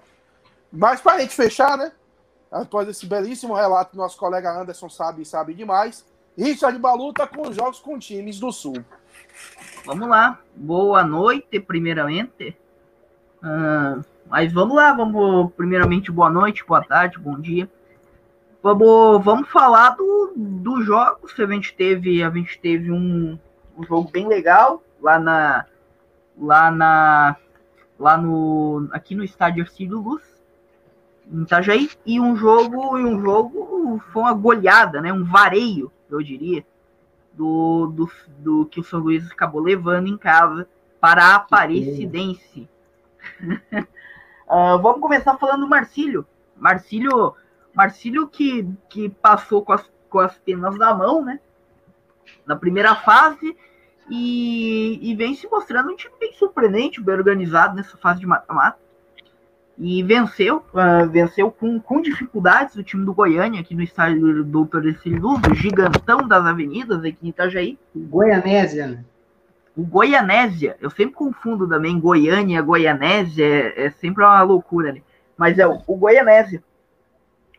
Mas 0.71 1.01
pra 1.01 1.19
gente 1.19 1.35
fechar, 1.35 1.79
né? 1.79 1.91
Após 2.51 2.87
esse 2.87 3.07
belíssimo 3.07 3.55
relato, 3.55 3.97
nosso 3.97 4.19
colega 4.19 4.61
Anderson 4.61 4.91
sabe 4.91 5.23
e 5.23 5.25
sabe 5.25 5.55
demais. 5.55 6.05
Richard 6.39 6.79
Baluta 6.79 7.27
com 7.27 7.53
jogos 7.53 7.81
com 7.81 7.99
times 7.99 8.39
do 8.39 8.53
Sul. 8.53 8.85
Vamos 9.85 10.09
lá. 10.09 10.39
Boa 10.55 11.03
noite, 11.03 11.59
primeiramente. 11.59 12.57
Uh, 13.43 14.05
mas 14.29 14.53
vamos 14.53 14.77
lá, 14.77 14.93
vamos. 14.93 15.53
Primeiramente, 15.57 16.13
boa 16.13 16.31
noite, 16.31 16.65
boa 16.65 16.85
tarde, 16.85 17.19
bom 17.19 17.39
dia. 17.41 17.69
Vamos, 18.63 19.25
vamos 19.25 19.49
falar 19.49 19.97
do, 19.97 20.33
dos 20.37 20.85
jogos. 20.85 21.35
A 21.41 21.47
gente 21.47 21.75
teve, 21.75 22.23
a 22.23 22.31
gente 22.31 22.57
teve 22.61 22.93
um, 22.93 23.37
um 23.77 23.83
jogo 23.83 24.09
bem 24.09 24.29
legal 24.29 24.81
lá 25.03 25.19
na 25.19 25.67
lá 26.41 26.71
na 26.71 27.37
lá 27.99 28.17
no 28.17 28.89
aqui 28.93 29.17
no 29.17 29.25
estádio 29.25 29.65
Arcílio 29.65 29.99
Luz 29.99 30.23
em 31.33 31.43
Itajaí 31.43 31.91
e 32.07 32.21
um 32.21 32.37
jogo 32.37 32.97
e 32.97 33.05
um 33.05 33.21
jogo 33.21 34.01
foi 34.13 34.23
uma 34.23 34.33
goleada, 34.33 35.01
né? 35.01 35.13
Um 35.13 35.25
vareio, 35.25 35.91
eu 36.11 36.23
diria, 36.23 36.65
do, 37.33 37.87
do, 37.87 38.11
do 38.39 38.67
que 38.67 38.81
o 38.81 38.85
São 38.85 39.01
Luís 39.01 39.31
acabou 39.31 39.61
levando 39.61 40.09
em 40.09 40.17
casa 40.17 40.69
para 41.01 41.23
a 41.25 41.35
Aparecidense. 41.37 42.69
uh, 44.49 44.79
vamos 44.83 45.01
começar 45.01 45.37
falando 45.39 45.61
do 45.61 45.69
Marcílio. 45.69 46.27
Marcílio, 46.57 47.35
Marcílio 47.73 48.27
que, 48.27 48.69
que 48.89 49.09
passou 49.09 49.65
com 49.65 49.73
as, 49.73 49.89
com 50.09 50.19
as 50.19 50.37
penas 50.39 50.77
na 50.77 50.93
mão, 50.93 51.25
né? 51.25 51.39
Na 52.45 52.57
primeira 52.57 52.95
fase 52.97 53.57
e, 54.11 54.99
e 55.03 55.15
vem 55.15 55.35
se 55.35 55.47
mostrando 55.49 55.91
um 55.91 55.97
time 55.97 56.15
bem 56.19 56.33
surpreendente, 56.33 57.01
bem 57.01 57.15
organizado 57.15 57.77
nessa 57.77 57.97
fase 57.97 58.21
de 58.21 58.27
mata-mata. 58.27 58.79
E 59.81 60.03
venceu, 60.03 60.65
uh, 60.75 61.09
venceu 61.09 61.53
com, 61.53 61.79
com 61.79 62.01
dificuldades 62.03 62.75
o 62.75 62.83
time 62.83 63.05
do 63.05 63.15
Goiânia 63.15 63.61
aqui 63.61 63.77
no 63.77 63.83
estádio 63.83 64.43
do 64.43 64.67
Perecilu, 64.67 65.39
do 65.39 65.55
gigantão 65.55 66.27
das 66.27 66.45
avenidas 66.45 67.05
aqui 67.05 67.19
em 67.23 67.29
Itajaí. 67.29 67.79
Goianésia, 67.95 68.89
né? 68.89 69.05
O 69.77 69.85
Goianésia, 69.85 70.77
eu 70.81 70.91
sempre 70.91 71.15
confundo 71.15 71.69
também 71.69 72.01
Goiânia, 72.01 72.61
Goianésia, 72.61 73.45
é, 73.47 73.87
é 73.87 73.91
sempre 73.91 74.25
uma 74.25 74.43
loucura, 74.43 74.93
né? 74.93 75.01
Mas 75.37 75.57
é 75.61 75.67
o, 75.67 75.81
o 75.87 75.97
Goianésia. 75.97 76.61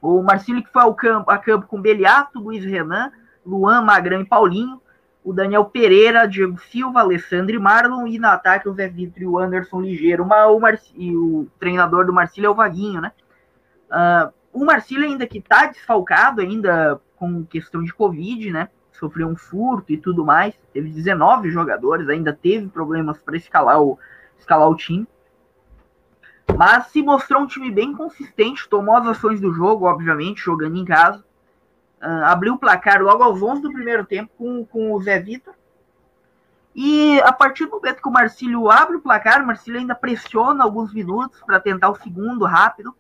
O 0.02 0.22
Marcílio 0.22 0.62
que 0.62 0.72
foi 0.72 0.82
ao 0.82 0.94
campo, 0.94 1.32
a 1.32 1.38
campo 1.38 1.68
com 1.68 1.82
Beliato, 1.82 2.40
Luiz 2.40 2.66
Renan, 2.66 3.12
Luan, 3.46 3.82
Magrão 3.82 4.20
e 4.20 4.26
Paulinho 4.26 4.82
o 5.24 5.34
Daniel 5.34 5.66
Pereira, 5.66 6.28
Diego 6.28 6.60
Silva, 6.60 7.02
Alessandro 7.02 7.56
e 7.56 7.60
Marlon, 7.60 8.08
e 8.08 8.18
no 8.18 8.28
ataque 8.28 8.70
o 8.70 8.74
Zé 8.74 8.88
Vitor 8.88 9.22
e 9.22 9.28
o 9.28 9.38
Anderson 9.38 9.82
Ligeiro, 9.82 10.24
uma, 10.24 10.48
o 10.48 10.60
e 10.96 11.16
o 11.16 11.48
treinador 11.60 12.06
do 12.06 12.14
Marcílio 12.14 12.48
é 12.48 12.52
o 12.52 12.56
Vaguinho, 12.56 13.02
né? 13.02 13.12
Uh, 13.92 14.34
o 14.54 14.66
Marcílio 14.66 15.06
ainda 15.06 15.28
que 15.28 15.42
tá 15.42 15.66
desfalcado, 15.66 16.42
ainda 16.42 17.00
com 17.18 17.46
questão 17.46 17.84
de 17.84 17.94
Covid, 17.94 18.52
né? 18.52 18.70
Sofreu 18.92 19.28
um 19.28 19.36
furto 19.36 19.92
e 19.92 19.98
tudo 19.98 20.26
mais, 20.26 20.56
teve 20.74 20.90
19 20.90 21.50
jogadores, 21.52 22.10
ainda 22.10 22.34
teve 22.34 22.68
problemas 22.68 23.22
para 23.22 23.38
escalar 23.38 23.82
o, 23.82 24.00
escalar 24.38 24.70
o 24.70 24.76
time. 24.76 25.08
Mas 26.58 26.88
se 26.88 27.02
mostrou 27.04 27.44
um 27.44 27.48
time 27.48 27.70
bem 27.70 27.94
consistente, 27.94 28.68
tomou 28.68 28.96
as 28.96 29.06
ações 29.06 29.40
do 29.40 29.54
jogo, 29.54 29.86
obviamente, 29.86 30.42
jogando 30.42 30.78
em 30.78 30.86
casa 30.86 31.24
uh, 32.02 32.26
abriu 32.26 32.54
o 32.54 32.58
placar 32.58 33.02
logo 33.02 33.24
aos 33.24 33.42
11 33.42 33.62
do 33.62 33.72
primeiro 33.72 34.06
tempo 34.06 34.32
com, 34.38 34.66
com 34.66 34.92
o 34.92 35.02
Zé 35.02 35.20
Vitor. 35.20 35.54
E 36.76 37.20
a 37.22 37.34
partir 37.34 37.66
do 37.66 37.72
momento 37.72 38.02
que 38.02 38.08
o 38.08 38.12
Marcílio 38.12 38.70
abre 38.70 38.98
o 38.98 39.02
placar, 39.02 39.44
o 39.44 39.48
Marcílio 39.48 39.80
ainda 39.80 39.96
pressiona 39.96 40.64
alguns 40.64 40.94
minutos 40.94 41.42
para 41.46 41.60
tentar 41.60 41.90
o 41.90 41.96
segundo 41.96 42.46
rápido, 42.46 42.96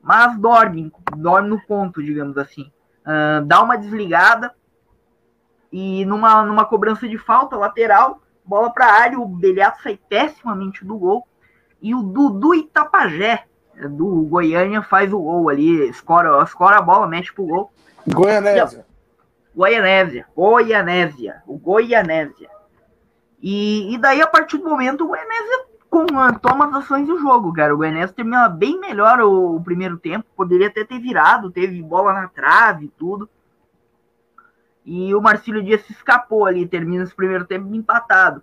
mas 0.00 0.38
dorme, 0.38 0.92
dorme 1.16 1.48
no 1.48 1.60
ponto, 1.60 2.02
digamos 2.02 2.38
assim. 2.38 2.70
Uh, 3.04 3.44
dá 3.44 3.62
uma 3.62 3.76
desligada 3.76 4.54
e 5.76 6.04
numa, 6.04 6.44
numa 6.44 6.64
cobrança 6.64 7.08
de 7.08 7.18
falta 7.18 7.56
lateral, 7.56 8.22
bola 8.44 8.70
para 8.70 8.86
a 8.86 8.92
área, 8.92 9.18
o 9.18 9.26
Beliato 9.26 9.82
sai 9.82 9.98
pessimamente 10.08 10.84
do 10.84 10.96
gol. 10.96 11.26
E 11.82 11.94
o 11.94 12.02
Dudu 12.02 12.54
Itapajé, 12.54 13.44
do 13.90 14.22
Goiânia, 14.22 14.82
faz 14.82 15.12
o 15.12 15.18
gol 15.18 15.48
ali, 15.48 15.88
escora, 15.88 16.42
escora 16.44 16.78
a 16.78 16.80
bola, 16.80 17.08
mete 17.08 17.34
pro 17.34 17.44
gol. 17.44 17.72
Goianésia. 18.06 18.86
Goianésia. 19.54 20.26
Goianésia. 20.36 21.42
O 21.46 21.56
Goianésia. 21.56 22.50
E, 23.40 23.94
e 23.94 23.98
daí, 23.98 24.20
a 24.20 24.26
partir 24.26 24.58
do 24.58 24.68
momento, 24.68 25.04
o 25.04 25.08
Goianésia 25.08 25.64
com, 25.88 26.06
toma 26.40 26.66
as 26.66 26.74
ações 26.74 27.06
do 27.06 27.18
jogo, 27.18 27.52
cara. 27.52 27.74
O 27.74 27.76
Goianésia 27.76 28.14
termina 28.14 28.48
bem 28.48 28.78
melhor 28.80 29.20
o, 29.20 29.56
o, 29.56 29.62
primeiro 29.62 29.96
tempo. 29.96 30.26
Poderia 30.36 30.68
até 30.68 30.84
ter 30.84 30.98
virado, 30.98 31.50
teve 31.50 31.80
bola 31.82 32.12
na 32.12 32.28
trave 32.28 32.86
e 32.86 32.88
tudo. 32.88 33.28
E 34.84 35.14
o 35.14 35.20
Marcílio 35.20 35.62
Dias 35.62 35.82
se 35.82 35.92
escapou 35.92 36.44
ali, 36.44 36.66
termina 36.66 37.04
esse 37.04 37.14
primeiro 37.14 37.46
tempo 37.46 37.74
empatado. 37.74 38.42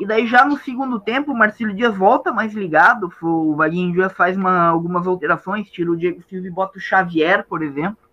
E 0.00 0.04
daí 0.04 0.26
já 0.26 0.44
no 0.44 0.58
segundo 0.58 0.98
tempo, 0.98 1.32
o 1.32 1.38
Marcílio 1.38 1.74
Dias 1.74 1.96
volta 1.96 2.32
mais 2.32 2.52
ligado. 2.52 3.10
O 3.22 3.54
Vaguinho 3.54 3.92
Dias 3.92 4.12
faz 4.12 4.36
uma, 4.36 4.66
algumas 4.66 5.06
alterações, 5.06 5.70
tira 5.70 5.90
o 5.90 5.96
Diego 5.96 6.22
Silva 6.22 6.46
e 6.46 6.50
bota 6.50 6.76
o 6.76 6.80
Xavier, 6.80 7.46
por 7.46 7.62
exemplo 7.62 8.03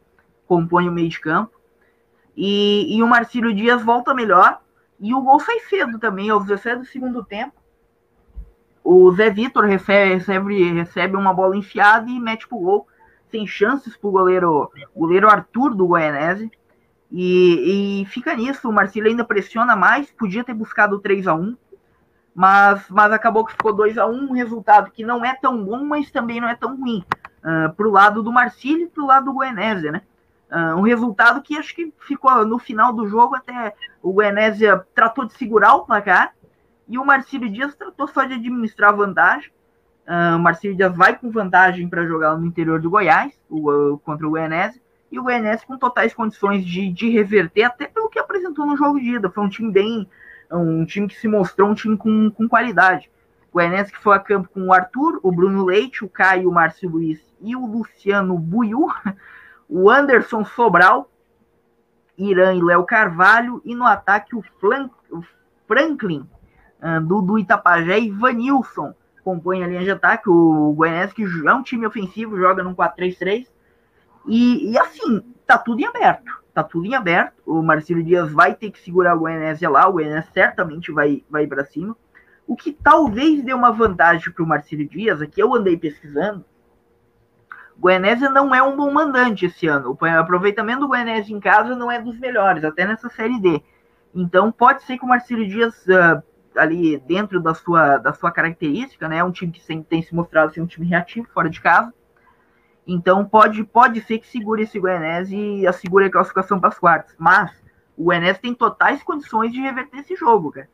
compõe 0.51 0.89
o 0.89 0.91
meio 0.91 1.07
de 1.07 1.17
campo. 1.17 1.57
E, 2.35 2.97
e 2.97 3.01
o 3.01 3.07
Marcílio 3.07 3.53
Dias 3.53 3.81
volta 3.81 4.13
melhor. 4.13 4.59
E 4.99 5.13
o 5.13 5.21
gol 5.21 5.39
sai 5.39 5.59
cedo 5.61 5.97
também, 5.97 6.29
aos 6.29 6.45
17 6.45 6.79
do 6.79 6.85
segundo 6.85 7.23
tempo. 7.23 7.53
O 8.83 9.09
Zé 9.13 9.29
Vitor 9.29 9.63
recebe, 9.63 10.15
recebe, 10.15 10.73
recebe 10.73 11.15
uma 11.15 11.33
bola 11.33 11.55
enfiada 11.55 12.09
e 12.09 12.19
mete 12.19 12.49
pro 12.49 12.57
gol, 12.57 12.87
sem 13.31 13.47
chances 13.47 13.95
pro 13.95 14.11
goleiro, 14.11 14.69
goleiro 14.93 15.29
Arthur 15.29 15.73
do 15.73 15.87
Goianese. 15.87 16.51
E, 17.09 18.01
e 18.01 18.05
fica 18.07 18.35
nisso, 18.35 18.67
o 18.67 18.73
Marcílio 18.73 19.09
ainda 19.09 19.23
pressiona 19.23 19.73
mais, 19.73 20.11
podia 20.11 20.43
ter 20.43 20.53
buscado 20.53 20.99
3 20.99 21.27
a 21.27 21.33
1 21.33 21.55
mas, 22.33 22.85
mas 22.89 23.11
acabou 23.11 23.45
que 23.45 23.53
ficou 23.53 23.73
2 23.73 23.97
a 23.97 24.05
1 24.05 24.11
um 24.11 24.31
resultado 24.31 24.91
que 24.91 25.03
não 25.03 25.23
é 25.23 25.33
tão 25.33 25.63
bom, 25.63 25.83
mas 25.83 26.09
também 26.11 26.39
não 26.39 26.47
é 26.47 26.55
tão 26.55 26.77
ruim. 26.77 27.03
Uh, 27.43 27.73
pro 27.75 27.91
lado 27.91 28.23
do 28.23 28.31
Marcílio 28.31 28.85
e 28.85 28.89
pro 28.89 29.05
lado 29.05 29.25
do 29.25 29.33
Goianese, 29.33 29.91
né? 29.91 30.01
Uh, 30.51 30.77
um 30.77 30.81
resultado 30.81 31.41
que 31.41 31.57
acho 31.57 31.73
que 31.73 31.93
ficou 31.99 32.45
no 32.45 32.59
final 32.59 32.91
do 32.91 33.07
jogo 33.07 33.35
até 33.35 33.73
o 34.03 34.13
Guenésia 34.13 34.85
tratou 34.93 35.23
de 35.23 35.33
segurar 35.33 35.75
o 35.75 35.85
placar 35.85 36.33
e 36.89 36.97
o 36.97 37.05
Marcílio 37.05 37.49
Dias 37.49 37.73
tratou 37.73 38.05
só 38.09 38.25
de 38.25 38.33
administrar 38.33 38.89
a 38.89 38.97
vantagem. 38.97 39.49
Uh, 40.05 40.35
o 40.35 40.39
Marcílio 40.39 40.75
Dias 40.75 40.93
vai 40.93 41.17
com 41.17 41.31
vantagem 41.31 41.87
para 41.87 42.05
jogar 42.05 42.35
no 42.35 42.45
interior 42.45 42.81
do 42.81 42.89
Goiás 42.89 43.31
o, 43.49 43.71
uh, 43.71 43.97
contra 43.99 44.27
o 44.27 44.31
Guenésia 44.33 44.81
e 45.09 45.17
o 45.17 45.23
Guenésia 45.23 45.65
com 45.65 45.77
totais 45.77 46.13
condições 46.13 46.65
de, 46.65 46.91
de 46.91 47.09
reverter 47.09 47.63
até 47.63 47.87
pelo 47.87 48.09
que 48.09 48.19
apresentou 48.19 48.65
no 48.65 48.75
jogo 48.75 48.99
de 48.99 49.15
ida. 49.15 49.29
Foi 49.29 49.45
um 49.45 49.49
time 49.49 49.71
bem, 49.71 50.05
um 50.51 50.83
time 50.83 51.07
que 51.07 51.15
se 51.15 51.29
mostrou 51.29 51.69
um 51.69 51.73
time 51.73 51.95
com, 51.95 52.29
com 52.29 52.49
qualidade. 52.49 53.09
O 53.53 53.57
Guenésia 53.57 53.93
que 53.93 54.03
foi 54.03 54.17
a 54.17 54.19
campo 54.19 54.49
com 54.49 54.67
o 54.67 54.73
Arthur, 54.73 55.17
o 55.23 55.31
Bruno 55.31 55.63
Leite, 55.63 56.03
o 56.03 56.09
Caio, 56.09 56.49
o 56.49 56.53
Márcio 56.53 56.89
Luiz 56.89 57.21
e 57.39 57.55
o 57.55 57.65
Luciano 57.65 58.37
Buiu. 58.37 58.89
o 59.71 59.89
Anderson 59.89 60.43
Sobral, 60.43 61.09
Irã 62.17 62.53
e 62.53 62.61
Léo 62.61 62.83
Carvalho, 62.83 63.61
e 63.63 63.73
no 63.73 63.85
ataque 63.85 64.35
o, 64.35 64.43
o 65.09 65.23
Franklin, 65.65 66.27
do, 67.07 67.21
do 67.21 67.39
Itapajé, 67.39 67.97
e 67.99 68.11
Vanilson 68.11 68.93
compõe 69.23 69.63
a 69.63 69.67
linha 69.67 69.83
de 69.83 69.91
ataque. 69.91 70.29
O 70.29 70.73
Goianese, 70.73 71.13
que 71.13 71.23
é 71.23 71.53
um 71.53 71.63
time 71.63 71.87
ofensivo, 71.87 72.37
joga 72.37 72.61
no 72.61 72.75
4-3-3. 72.75 73.47
E, 74.27 74.71
e, 74.71 74.77
assim, 74.77 75.23
tá 75.47 75.57
tudo 75.57 75.79
em 75.79 75.85
aberto. 75.85 76.41
Tá 76.53 76.63
tudo 76.63 76.85
em 76.85 76.93
aberto. 76.93 77.33
O 77.45 77.61
Marcelo 77.61 78.03
Dias 78.03 78.31
vai 78.31 78.53
ter 78.53 78.71
que 78.71 78.79
segurar 78.79 79.15
o 79.15 79.19
Goianese 79.19 79.65
lá. 79.67 79.87
O 79.87 79.93
Goianese 79.93 80.27
certamente 80.33 80.91
vai, 80.91 81.23
vai 81.29 81.47
para 81.47 81.63
cima. 81.63 81.95
O 82.45 82.55
que 82.55 82.73
talvez 82.73 83.41
dê 83.41 83.53
uma 83.53 83.71
vantagem 83.71 84.31
para 84.33 84.43
o 84.43 84.47
Marcelo 84.47 84.85
Dias, 84.85 85.21
aqui 85.21 85.41
eu 85.41 85.55
andei 85.55 85.77
pesquisando, 85.77 86.43
Goianésia 87.77 88.29
não 88.29 88.53
é 88.53 88.61
um 88.61 88.75
bom 88.75 88.91
mandante 88.91 89.45
esse 89.45 89.67
ano. 89.67 89.97
O 89.99 90.05
aproveitamento 90.05 90.81
do 90.81 90.87
Goianésia 90.87 91.35
em 91.35 91.39
casa 91.39 91.75
não 91.75 91.91
é 91.91 91.99
dos 91.99 92.17
melhores, 92.19 92.63
até 92.63 92.85
nessa 92.85 93.09
Série 93.09 93.39
D. 93.39 93.61
Então 94.13 94.51
pode 94.51 94.83
ser 94.83 94.97
que 94.97 95.05
o 95.05 95.07
Marcelo 95.07 95.47
Dias, 95.47 95.85
uh, 95.87 96.21
ali 96.55 96.97
dentro 96.99 97.39
da 97.41 97.53
sua, 97.53 97.97
da 97.97 98.13
sua 98.13 98.31
característica, 98.31 99.07
né, 99.07 99.23
um 99.23 99.31
time 99.31 99.51
que 99.51 99.63
sempre 99.63 99.85
tem 99.85 100.01
se 100.01 100.13
mostrado 100.13 100.53
ser 100.53 100.61
um 100.61 100.67
time 100.67 100.85
reativo 100.85 101.27
fora 101.33 101.49
de 101.49 101.61
casa. 101.61 101.93
Então 102.85 103.23
pode, 103.25 103.63
pode 103.63 104.01
ser 104.01 104.19
que 104.19 104.27
segure 104.27 104.63
esse 104.63 104.79
Goianésia 104.79 105.37
e 105.37 105.65
assegure 105.65 106.05
a 106.05 106.11
classificação 106.11 106.59
para 106.59 106.69
as 106.69 106.79
quartas. 106.79 107.15
Mas 107.17 107.51
o 107.97 108.05
Goianésia 108.05 108.41
tem 108.41 108.53
totais 108.53 109.01
condições 109.03 109.51
de 109.51 109.61
reverter 109.61 109.99
esse 109.99 110.15
jogo, 110.15 110.51
cara. 110.51 110.69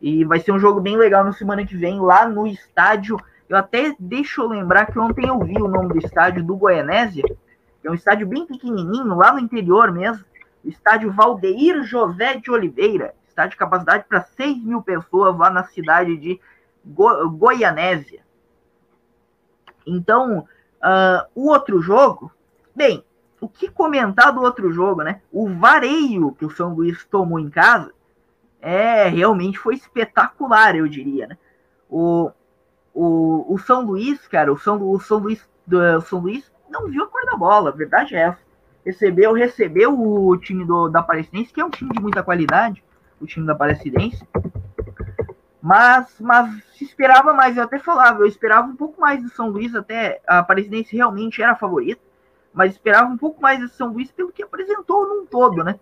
E 0.00 0.24
vai 0.24 0.40
ser 0.40 0.50
um 0.50 0.58
jogo 0.58 0.80
bem 0.80 0.96
legal 0.96 1.24
na 1.24 1.32
semana 1.32 1.64
que 1.64 1.76
vem, 1.76 2.00
lá 2.00 2.28
no 2.28 2.46
estádio 2.46 3.16
eu 3.52 3.58
até 3.58 3.94
deixo 3.98 4.40
eu 4.40 4.48
lembrar 4.48 4.86
que 4.86 4.98
ontem 4.98 5.28
eu 5.28 5.38
vi 5.40 5.60
o 5.60 5.68
nome 5.68 5.90
do 5.90 5.98
estádio 5.98 6.42
do 6.42 6.56
Goianésia, 6.56 7.22
que 7.22 7.86
é 7.86 7.90
um 7.90 7.94
estádio 7.94 8.26
bem 8.26 8.46
pequenininho, 8.46 9.14
lá 9.14 9.30
no 9.30 9.40
interior 9.40 9.92
mesmo, 9.92 10.24
estádio 10.64 11.12
Valdeir 11.12 11.82
José 11.82 12.38
de 12.38 12.50
Oliveira, 12.50 13.14
estádio 13.28 13.50
de 13.50 13.58
capacidade 13.58 14.06
para 14.08 14.22
6 14.22 14.64
mil 14.64 14.80
pessoas 14.80 15.36
lá 15.36 15.50
na 15.50 15.64
cidade 15.64 16.16
de 16.16 16.40
Go 16.82 17.28
Goianésia. 17.28 18.22
Então, 19.86 20.38
uh, 20.38 21.28
o 21.34 21.50
outro 21.50 21.78
jogo, 21.82 22.32
bem, 22.74 23.04
o 23.38 23.46
que 23.46 23.68
comentar 23.68 24.32
do 24.32 24.40
outro 24.40 24.72
jogo, 24.72 25.02
né? 25.02 25.20
O 25.30 25.46
vareio 25.50 26.32
que 26.38 26.46
o 26.46 26.50
São 26.50 26.72
Luís 26.72 27.04
tomou 27.04 27.38
em 27.38 27.50
casa 27.50 27.92
é 28.62 29.08
realmente 29.08 29.58
foi 29.58 29.74
espetacular, 29.74 30.74
eu 30.74 30.88
diria, 30.88 31.26
né? 31.26 31.36
O, 31.90 32.30
o, 32.94 33.54
o 33.54 33.58
São 33.58 33.82
Luís, 33.82 34.26
cara, 34.28 34.52
o 34.52 34.58
São, 34.58 34.82
o 34.82 35.00
São 35.00 35.18
Luís, 35.18 35.48
o 35.66 36.00
São 36.02 36.20
Luís 36.20 36.50
não 36.68 36.88
viu 36.88 37.04
a 37.04 37.06
cor 37.06 37.24
da 37.26 37.36
bola, 37.36 37.70
a 37.70 37.74
verdade 37.74 38.14
é 38.14 38.20
essa. 38.20 38.38
Recebeu, 38.84 39.32
recebeu 39.32 39.98
o 39.98 40.36
time 40.36 40.64
do, 40.64 40.88
da 40.88 41.00
Aparecidense, 41.00 41.52
que 41.52 41.60
é 41.60 41.64
um 41.64 41.70
time 41.70 41.90
de 41.90 42.00
muita 42.00 42.22
qualidade, 42.22 42.82
o 43.20 43.26
time 43.26 43.46
da 43.46 43.52
Aparecidense. 43.52 44.26
Mas, 45.60 46.16
mas 46.18 46.64
se 46.76 46.84
esperava 46.84 47.32
mais, 47.32 47.56
eu 47.56 47.62
até 47.62 47.78
falava, 47.78 48.20
eu 48.20 48.26
esperava 48.26 48.66
um 48.66 48.74
pouco 48.74 49.00
mais 49.00 49.22
do 49.22 49.28
São 49.28 49.48
Luís, 49.48 49.74
até 49.74 50.20
a 50.26 50.40
Aparecidense 50.40 50.96
realmente 50.96 51.40
era 51.40 51.52
a 51.52 51.56
favorita, 51.56 52.00
mas 52.52 52.72
esperava 52.72 53.08
um 53.08 53.16
pouco 53.16 53.40
mais 53.40 53.60
do 53.60 53.68
São 53.68 53.92
Luís 53.92 54.10
pelo 54.10 54.32
que 54.32 54.42
apresentou 54.42 55.06
num 55.06 55.24
todo, 55.24 55.62
né? 55.62 55.78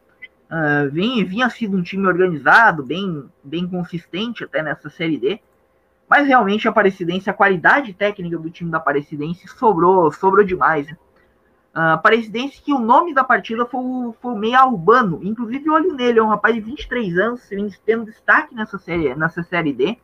Uh, 0.50 0.90
vinha, 0.90 1.24
vinha 1.24 1.48
sido 1.48 1.76
um 1.76 1.82
time 1.82 2.06
organizado, 2.06 2.82
bem, 2.82 3.30
bem 3.42 3.66
consistente 3.68 4.44
até 4.44 4.62
nessa 4.62 4.90
Série 4.90 5.16
D, 5.16 5.40
mas 6.10 6.26
realmente 6.26 6.66
a 6.66 6.72
Aparecidense, 6.72 7.30
a 7.30 7.32
qualidade 7.32 7.94
técnica 7.94 8.36
do 8.36 8.50
time 8.50 8.68
da 8.68 8.78
Aparecidense 8.78 9.46
sobrou, 9.46 10.10
sobrou 10.10 10.44
demais. 10.44 10.88
Né? 10.88 10.96
Uh, 11.72 11.94
Aparecidense 11.94 12.60
que 12.60 12.72
o 12.72 12.80
nome 12.80 13.14
da 13.14 13.22
partida 13.22 13.64
foi 13.64 13.80
o, 13.80 14.14
foi 14.20 14.34
Meia 14.34 14.66
Urbano. 14.66 15.20
Inclusive, 15.22 15.70
olho 15.70 15.94
nele, 15.94 16.18
é 16.18 16.22
um 16.22 16.26
rapaz 16.26 16.52
de 16.52 16.60
23 16.60 17.16
anos, 17.16 17.48
tendo 17.86 18.06
destaque 18.06 18.52
nessa 18.52 18.76
série, 18.76 19.14
nessa 19.14 19.44
série 19.44 19.72
D, 19.72 19.96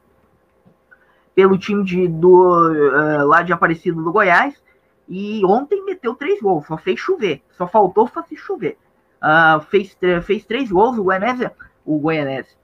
pelo 1.35 1.59
time 1.59 1.83
de, 1.83 2.07
do, 2.07 2.71
uh, 2.71 3.27
lá 3.27 3.42
de 3.42 3.53
Aparecido 3.53 4.01
do 4.05 4.12
Goiás. 4.12 4.62
E 5.09 5.45
ontem 5.45 5.85
meteu 5.85 6.14
três 6.14 6.40
gols, 6.40 6.69
só 6.69 6.77
fez 6.77 7.01
chover, 7.01 7.42
só 7.51 7.66
faltou 7.66 8.07
fazer 8.07 8.37
chover. 8.37 8.79
Uh, 9.21 9.61
fez, 9.62 9.99
fez 10.23 10.45
três 10.45 10.71
gols, 10.71 10.99
o 10.99 11.03
Goianésia, 11.03 11.53
o 11.85 11.99
Goianésia. 11.99 12.57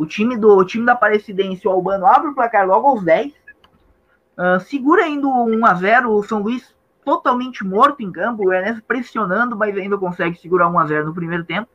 O 0.00 0.06
time 0.06 0.34
do 0.34 0.56
o 0.56 0.64
time 0.64 0.86
da 0.86 0.92
Aparecidense, 0.92 1.68
o 1.68 1.70
Albano, 1.70 2.06
abre 2.06 2.30
o 2.30 2.34
placar 2.34 2.66
logo 2.66 2.88
aos 2.88 3.04
10. 3.04 3.34
Uh, 3.34 4.58
segura 4.60 5.04
ainda 5.04 5.28
1 5.28 5.66
a 5.66 5.74
0 5.74 6.10
o 6.10 6.22
São 6.22 6.40
Luís 6.40 6.74
totalmente 7.04 7.62
morto 7.62 8.02
em 8.02 8.10
campo, 8.10 8.46
o 8.46 8.50
Enes 8.50 8.80
pressionando, 8.80 9.54
mas 9.54 9.76
ainda 9.76 9.98
consegue 9.98 10.38
segurar 10.38 10.70
1 10.70 10.78
a 10.78 10.86
0 10.86 11.04
no 11.04 11.14
primeiro 11.14 11.44
tempo. 11.44 11.68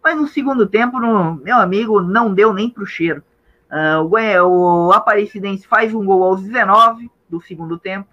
Mas 0.00 0.16
no 0.16 0.28
segundo 0.28 0.64
tempo, 0.64 1.00
no, 1.00 1.34
meu 1.34 1.56
amigo, 1.56 2.00
não 2.00 2.32
deu 2.32 2.52
nem 2.52 2.70
pro 2.70 2.86
cheiro. 2.86 3.20
Uh, 3.68 4.44
o, 4.44 4.86
o 4.86 4.92
Aparecidense 4.92 5.66
faz 5.66 5.92
um 5.92 6.04
gol 6.04 6.22
aos 6.22 6.40
19 6.40 7.10
do 7.28 7.40
segundo 7.40 7.76
tempo, 7.76 8.08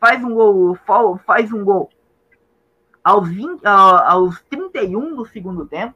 faz 0.00 0.24
um 0.24 0.34
gol, 0.34 0.76
faz 1.24 1.52
um 1.52 1.62
gol 1.62 1.88
aos, 3.04 3.28
20, 3.28 3.62
uh, 3.62 3.68
aos 3.68 4.42
31 4.50 5.14
do 5.14 5.24
segundo 5.24 5.66
tempo, 5.66 5.94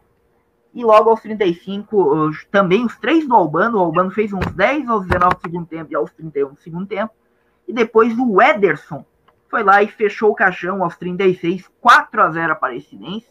e 0.75 0.85
logo 0.85 1.11
aos 1.11 1.21
35, 1.21 2.31
também 2.51 2.85
os 2.85 2.97
três 2.99 3.27
do 3.27 3.35
Albano, 3.35 3.79
o 3.79 3.81
Albano 3.81 4.11
fez 4.11 4.33
uns 4.33 4.47
10 4.53 4.89
aos 4.89 5.07
19 5.07 5.35
do 5.35 5.41
segundo 5.41 5.67
tempo 5.67 5.93
e 5.93 5.97
aos 5.97 6.13
31 6.13 6.55
do 6.55 6.61
segundo 6.61 6.87
tempo, 6.87 7.13
e 7.67 7.73
depois 7.73 8.17
o 8.19 8.41
Ederson 8.41 9.05
foi 9.49 9.63
lá 9.63 9.83
e 9.83 9.89
fechou 9.89 10.31
o 10.31 10.35
caixão 10.35 10.83
aos 10.83 10.97
36, 10.97 11.69
4 11.81 12.23
a 12.23 12.31
0 12.31 12.53
Aparecidense. 12.53 13.29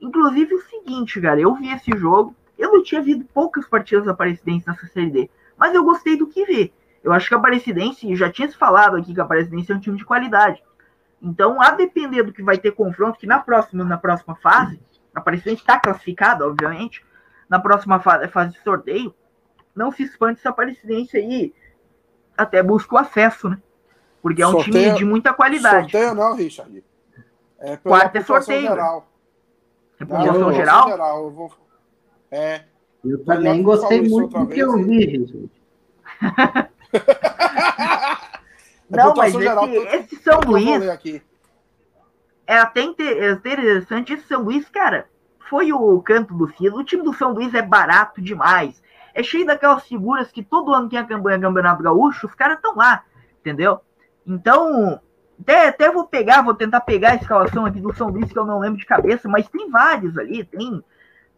Inclusive 0.00 0.54
o 0.54 0.60
seguinte, 0.62 1.20
cara, 1.20 1.40
eu 1.40 1.54
vi 1.54 1.70
esse 1.70 1.96
jogo, 1.96 2.34
eu 2.58 2.72
não 2.72 2.82
tinha 2.82 3.00
visto 3.00 3.24
poucas 3.32 3.66
partidas 3.66 4.04
da 4.04 4.12
Aparecidense 4.12 4.66
nessa 4.66 4.86
Série 4.86 5.10
D, 5.10 5.30
mas 5.56 5.74
eu 5.74 5.84
gostei 5.84 6.16
do 6.16 6.26
que 6.26 6.44
vi. 6.44 6.72
Eu 7.02 7.12
acho 7.12 7.28
que 7.28 7.34
a 7.34 7.38
Aparecidense, 7.38 8.14
já 8.16 8.30
tinha 8.30 8.48
se 8.48 8.56
falado 8.56 8.96
aqui 8.96 9.14
que 9.14 9.20
a 9.20 9.24
Aparecidense 9.24 9.72
é 9.72 9.74
um 9.74 9.80
time 9.80 9.96
de 9.96 10.04
qualidade. 10.04 10.62
Então, 11.20 11.62
a 11.62 11.70
depender 11.70 12.24
do 12.24 12.32
que 12.32 12.42
vai 12.42 12.58
ter 12.58 12.72
confronto, 12.72 13.18
que 13.18 13.26
na 13.26 13.38
próxima, 13.38 13.84
na 13.84 13.96
próxima 13.96 14.34
fase, 14.34 14.80
a 15.14 15.20
Aparecidense 15.20 15.60
está 15.60 15.78
classificada, 15.78 16.46
obviamente, 16.46 17.04
na 17.48 17.58
próxima 17.58 18.00
fase, 18.00 18.28
fase 18.28 18.52
de 18.52 18.60
sorteio, 18.62 19.14
não 19.74 19.90
se 19.90 20.02
espante 20.02 20.40
se 20.40 20.48
a 20.48 20.50
Aparecidense 20.50 21.16
aí 21.16 21.54
até 22.36 22.62
busca 22.62 22.94
o 22.94 22.98
acesso, 22.98 23.48
né? 23.48 23.58
Porque 24.22 24.42
é 24.42 24.46
um 24.46 24.52
sorteio, 24.52 24.72
time 24.72 24.98
de 24.98 25.04
muita 25.04 25.34
qualidade. 25.34 25.90
Sorteio 25.90 26.14
não, 26.14 26.34
Richard. 26.34 26.84
É 27.58 27.76
Quarto 27.76 28.16
é 28.16 28.22
sorteio. 28.22 28.68
Geral. 28.68 29.08
É 30.00 30.04
pontuação 30.04 30.52
geral? 30.52 30.88
geral 30.88 31.24
eu, 31.24 31.30
vou... 31.30 31.52
é. 32.30 32.64
eu 33.04 33.24
também 33.24 33.62
gostei 33.62 34.02
muito 34.02 34.38
do 34.38 34.46
que 34.46 34.60
eu 34.60 34.72
vi, 34.84 35.04
Richard. 35.04 35.50
não, 38.88 39.14
mas 39.14 39.32
geral, 39.32 39.68
esse, 39.68 39.96
esse 39.96 40.16
São 40.22 40.40
Luís... 40.40 41.31
É 42.52 42.58
até 42.58 42.82
interessante, 42.82 44.12
esse 44.12 44.26
São 44.26 44.42
Luís, 44.42 44.68
cara, 44.68 45.06
foi 45.48 45.72
o 45.72 45.98
canto 46.02 46.34
do 46.34 46.46
cielo. 46.48 46.80
O 46.80 46.84
time 46.84 47.02
do 47.02 47.14
São 47.14 47.32
Luís 47.32 47.54
é 47.54 47.62
barato 47.62 48.20
demais. 48.20 48.82
É 49.14 49.22
cheio 49.22 49.46
daquelas 49.46 49.86
figuras 49.86 50.30
que 50.30 50.42
todo 50.42 50.74
ano 50.74 50.86
tem 50.86 50.98
a 50.98 51.04
campanha 51.06 51.40
Campeonato 51.40 51.82
Gaúcho, 51.82 52.26
os 52.26 52.34
caras 52.34 52.56
estão 52.56 52.76
lá, 52.76 53.04
entendeu? 53.40 53.80
Então, 54.26 55.00
até, 55.40 55.68
até 55.68 55.90
vou 55.90 56.06
pegar, 56.06 56.42
vou 56.42 56.52
tentar 56.52 56.82
pegar 56.82 57.12
a 57.12 57.14
escalação 57.14 57.64
aqui 57.64 57.80
do 57.80 57.94
São 57.94 58.08
Luís, 58.08 58.30
que 58.30 58.38
eu 58.38 58.44
não 58.44 58.58
lembro 58.58 58.78
de 58.78 58.84
cabeça, 58.84 59.30
mas 59.30 59.48
tem 59.48 59.70
vários 59.70 60.18
ali, 60.18 60.44
tem, 60.44 60.84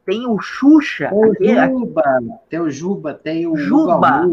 tem 0.05 0.27
o 0.27 0.41
Xuxa. 0.41 1.11
O 1.13 1.33
Juba, 1.69 2.41
tem 2.51 2.61
o 2.61 2.71
Juba, 2.73 3.15
tem 3.15 3.47
o 3.47 3.57
Juba. 3.57 4.29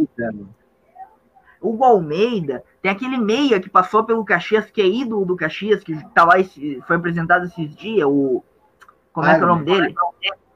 O 1.61 1.85
Almeida, 1.85 2.63
tem 2.81 2.91
aquele 2.91 3.17
meia 3.17 3.59
que 3.59 3.69
passou 3.69 4.03
pelo 4.03 4.25
Caxias, 4.25 4.71
que 4.71 4.81
é 4.81 4.87
ídolo 4.87 5.23
do 5.23 5.35
Caxias, 5.35 5.83
que 5.83 5.95
tá 6.09 6.25
lá, 6.25 6.33
foi 6.87 6.95
apresentado 6.95 7.45
esses 7.45 7.75
dias, 7.75 8.07
o. 8.07 8.43
Como 9.13 9.27
Wagner. 9.27 9.35
é 9.35 9.37
que 9.37 9.43
é 9.43 9.45
o 9.45 9.47
nome 9.47 9.65
dele? 9.65 9.95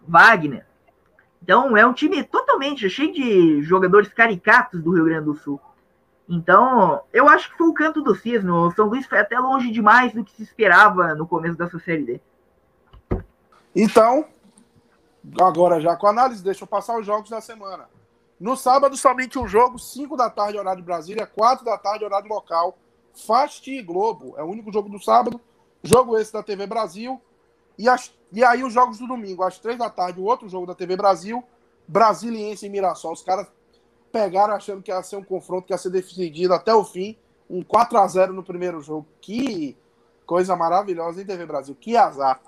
Wagner. 0.07 0.65
Então, 1.43 1.77
é 1.77 1.85
um 1.85 1.93
time 1.93 2.23
totalmente 2.23 2.89
cheio 2.89 3.13
de 3.13 3.61
jogadores 3.61 4.11
caricatos 4.11 4.81
do 4.81 4.93
Rio 4.93 5.05
Grande 5.05 5.25
do 5.25 5.35
Sul. 5.35 5.61
Então, 6.27 7.03
eu 7.13 7.29
acho 7.29 7.51
que 7.51 7.57
foi 7.57 7.67
o 7.67 7.73
canto 7.73 8.01
do 8.01 8.15
cisne. 8.15 8.49
O 8.49 8.71
São 8.71 8.87
Luís 8.87 9.05
foi 9.05 9.19
até 9.19 9.37
longe 9.37 9.71
demais 9.71 10.11
do 10.11 10.23
que 10.23 10.31
se 10.31 10.41
esperava 10.41 11.13
no 11.13 11.27
começo 11.27 11.55
dessa 11.55 11.77
Série 11.77 12.03
D. 12.03 12.21
Então, 13.75 14.25
agora 15.39 15.79
já 15.79 15.95
com 15.95 16.07
a 16.07 16.09
análise, 16.09 16.43
deixa 16.43 16.63
eu 16.63 16.67
passar 16.67 16.97
os 16.97 17.05
jogos 17.05 17.29
da 17.29 17.41
semana. 17.41 17.85
No 18.39 18.57
sábado, 18.57 18.97
somente 18.97 19.39
um 19.39 19.47
jogo, 19.47 19.79
5 19.79 20.17
da 20.17 20.29
tarde, 20.29 20.57
horário 20.57 20.81
de 20.81 20.85
Brasília, 20.85 21.25
4 21.25 21.63
da 21.63 21.77
tarde, 21.77 22.03
horário 22.03 22.27
local. 22.27 22.77
Fasti 23.25 23.81
Globo, 23.81 24.35
é 24.37 24.43
o 24.43 24.47
único 24.47 24.71
jogo 24.71 24.89
do 24.89 24.99
sábado. 24.99 25.39
Jogo 25.81 26.17
esse 26.17 26.33
da 26.33 26.43
TV 26.43 26.67
Brasil. 26.67 27.21
E, 27.77 27.87
as, 27.87 28.13
e 28.31 28.43
aí 28.43 28.63
os 28.63 28.73
jogos 28.73 28.97
do 28.97 29.07
domingo, 29.07 29.43
às 29.43 29.57
3 29.59 29.77
da 29.77 29.89
tarde, 29.89 30.19
o 30.19 30.23
outro 30.23 30.49
jogo 30.49 30.65
da 30.65 30.75
TV 30.75 30.97
Brasil. 30.97 31.43
Brasiliense 31.87 32.65
e 32.65 32.69
Mirassol. 32.69 33.13
Os 33.13 33.21
caras 33.21 33.47
pegaram 34.11 34.53
achando 34.53 34.81
que 34.81 34.91
ia 34.91 35.01
ser 35.03 35.17
um 35.17 35.23
confronto 35.23 35.67
que 35.67 35.73
ia 35.73 35.77
ser 35.77 35.89
decidido 35.89 36.53
até 36.53 36.73
o 36.73 36.83
fim. 36.83 37.17
Um 37.49 37.63
4 37.63 37.97
a 37.97 38.07
0 38.07 38.33
no 38.33 38.43
primeiro 38.43 38.81
jogo. 38.81 39.05
Que 39.21 39.77
coisa 40.25 40.55
maravilhosa, 40.55 41.21
hein, 41.21 41.27
TV 41.27 41.45
Brasil? 41.45 41.75
Que 41.79 41.95
azar. 41.95 42.41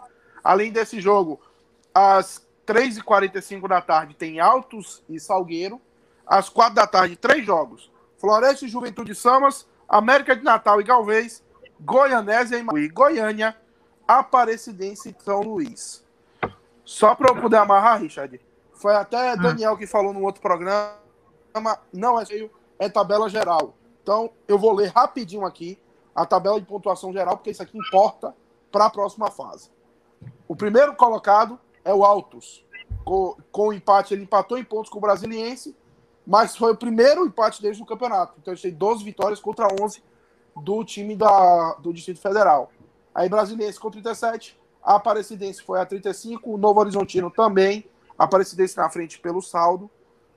Além 0.43 0.71
desse 0.71 0.99
jogo, 0.99 1.39
às 1.93 2.46
3h45 2.67 3.67
da 3.67 3.81
tarde 3.81 4.13
tem 4.13 4.39
Altos 4.39 5.01
e 5.07 5.19
Salgueiro. 5.19 5.81
Às 6.25 6.49
4 6.49 6.75
da 6.75 6.85
tarde, 6.85 7.15
três 7.15 7.45
jogos. 7.45 7.89
Floresta 8.17 8.65
e 8.65 8.67
Juventude 8.67 9.15
Samas, 9.15 9.65
América 9.87 10.35
de 10.35 10.43
Natal 10.43 10.81
e 10.81 10.83
Galvez, 10.83 11.41
Goianésia 11.79 12.57
e 12.57 12.89
Goiânia, 12.89 13.55
Aparecidense 14.05 15.15
e 15.17 15.23
São 15.23 15.41
Luís. 15.41 16.05
Só 16.83 17.15
para 17.15 17.29
eu 17.29 17.41
poder 17.41 17.57
amarrar, 17.57 18.01
Richard. 18.01 18.41
Foi 18.73 18.93
até 18.95 19.33
hum. 19.33 19.37
Daniel 19.37 19.77
que 19.77 19.87
falou 19.87 20.13
no 20.13 20.23
outro 20.23 20.41
programa 20.41 20.97
não 21.93 22.19
é 22.19 22.25
cheio, 22.25 22.51
é 22.77 22.89
tabela 22.89 23.29
geral. 23.29 23.73
Então, 24.03 24.29
eu 24.47 24.59
vou 24.59 24.73
ler 24.73 24.91
rapidinho 24.91 25.45
aqui 25.45 25.79
a 26.13 26.25
tabela 26.25 26.59
de 26.59 26.65
pontuação 26.65 27.13
geral, 27.13 27.37
porque 27.37 27.51
isso 27.51 27.63
aqui 27.63 27.77
importa 27.77 28.35
para 28.71 28.85
a 28.85 28.89
próxima 28.89 29.29
fase. 29.31 29.69
O 30.47 30.55
primeiro 30.55 30.95
colocado 30.95 31.59
é 31.87 31.93
o 31.93 32.03
Altos. 32.03 32.65
Com, 33.03 33.37
o 33.53 33.73
empate, 33.73 34.13
ele 34.13 34.23
empatou 34.23 34.57
em 34.57 34.63
pontos 34.63 34.91
com 34.91 34.97
o 34.97 35.01
Brasiliense, 35.01 35.75
mas 36.25 36.55
foi 36.55 36.73
o 36.73 36.77
primeiro 36.77 37.25
empate 37.25 37.61
desde 37.61 37.81
o 37.81 37.85
campeonato. 37.85 38.33
Então, 38.37 38.53
ele 38.53 38.61
tem 38.61 38.73
12 38.73 39.03
vitórias 39.03 39.39
contra 39.39 39.67
11 39.81 40.03
do 40.57 40.83
time 40.83 41.15
da, 41.15 41.75
do 41.79 41.93
Distrito 41.93 42.19
Federal. 42.19 42.69
Aí, 43.15 43.29
Brasiliense 43.29 43.79
com 43.79 43.89
37, 43.89 44.59
a 44.83 44.95
Aparecidense 44.95 45.63
foi 45.63 45.79
a 45.79 45.85
35, 45.85 46.53
o 46.53 46.57
Novo 46.57 46.81
Horizontino 46.81 47.31
também, 47.31 47.85
a 48.17 48.25
Aparecidense 48.25 48.75
na 48.75 48.89
frente 48.89 49.19
pelo 49.19 49.41
saldo. 49.41 49.89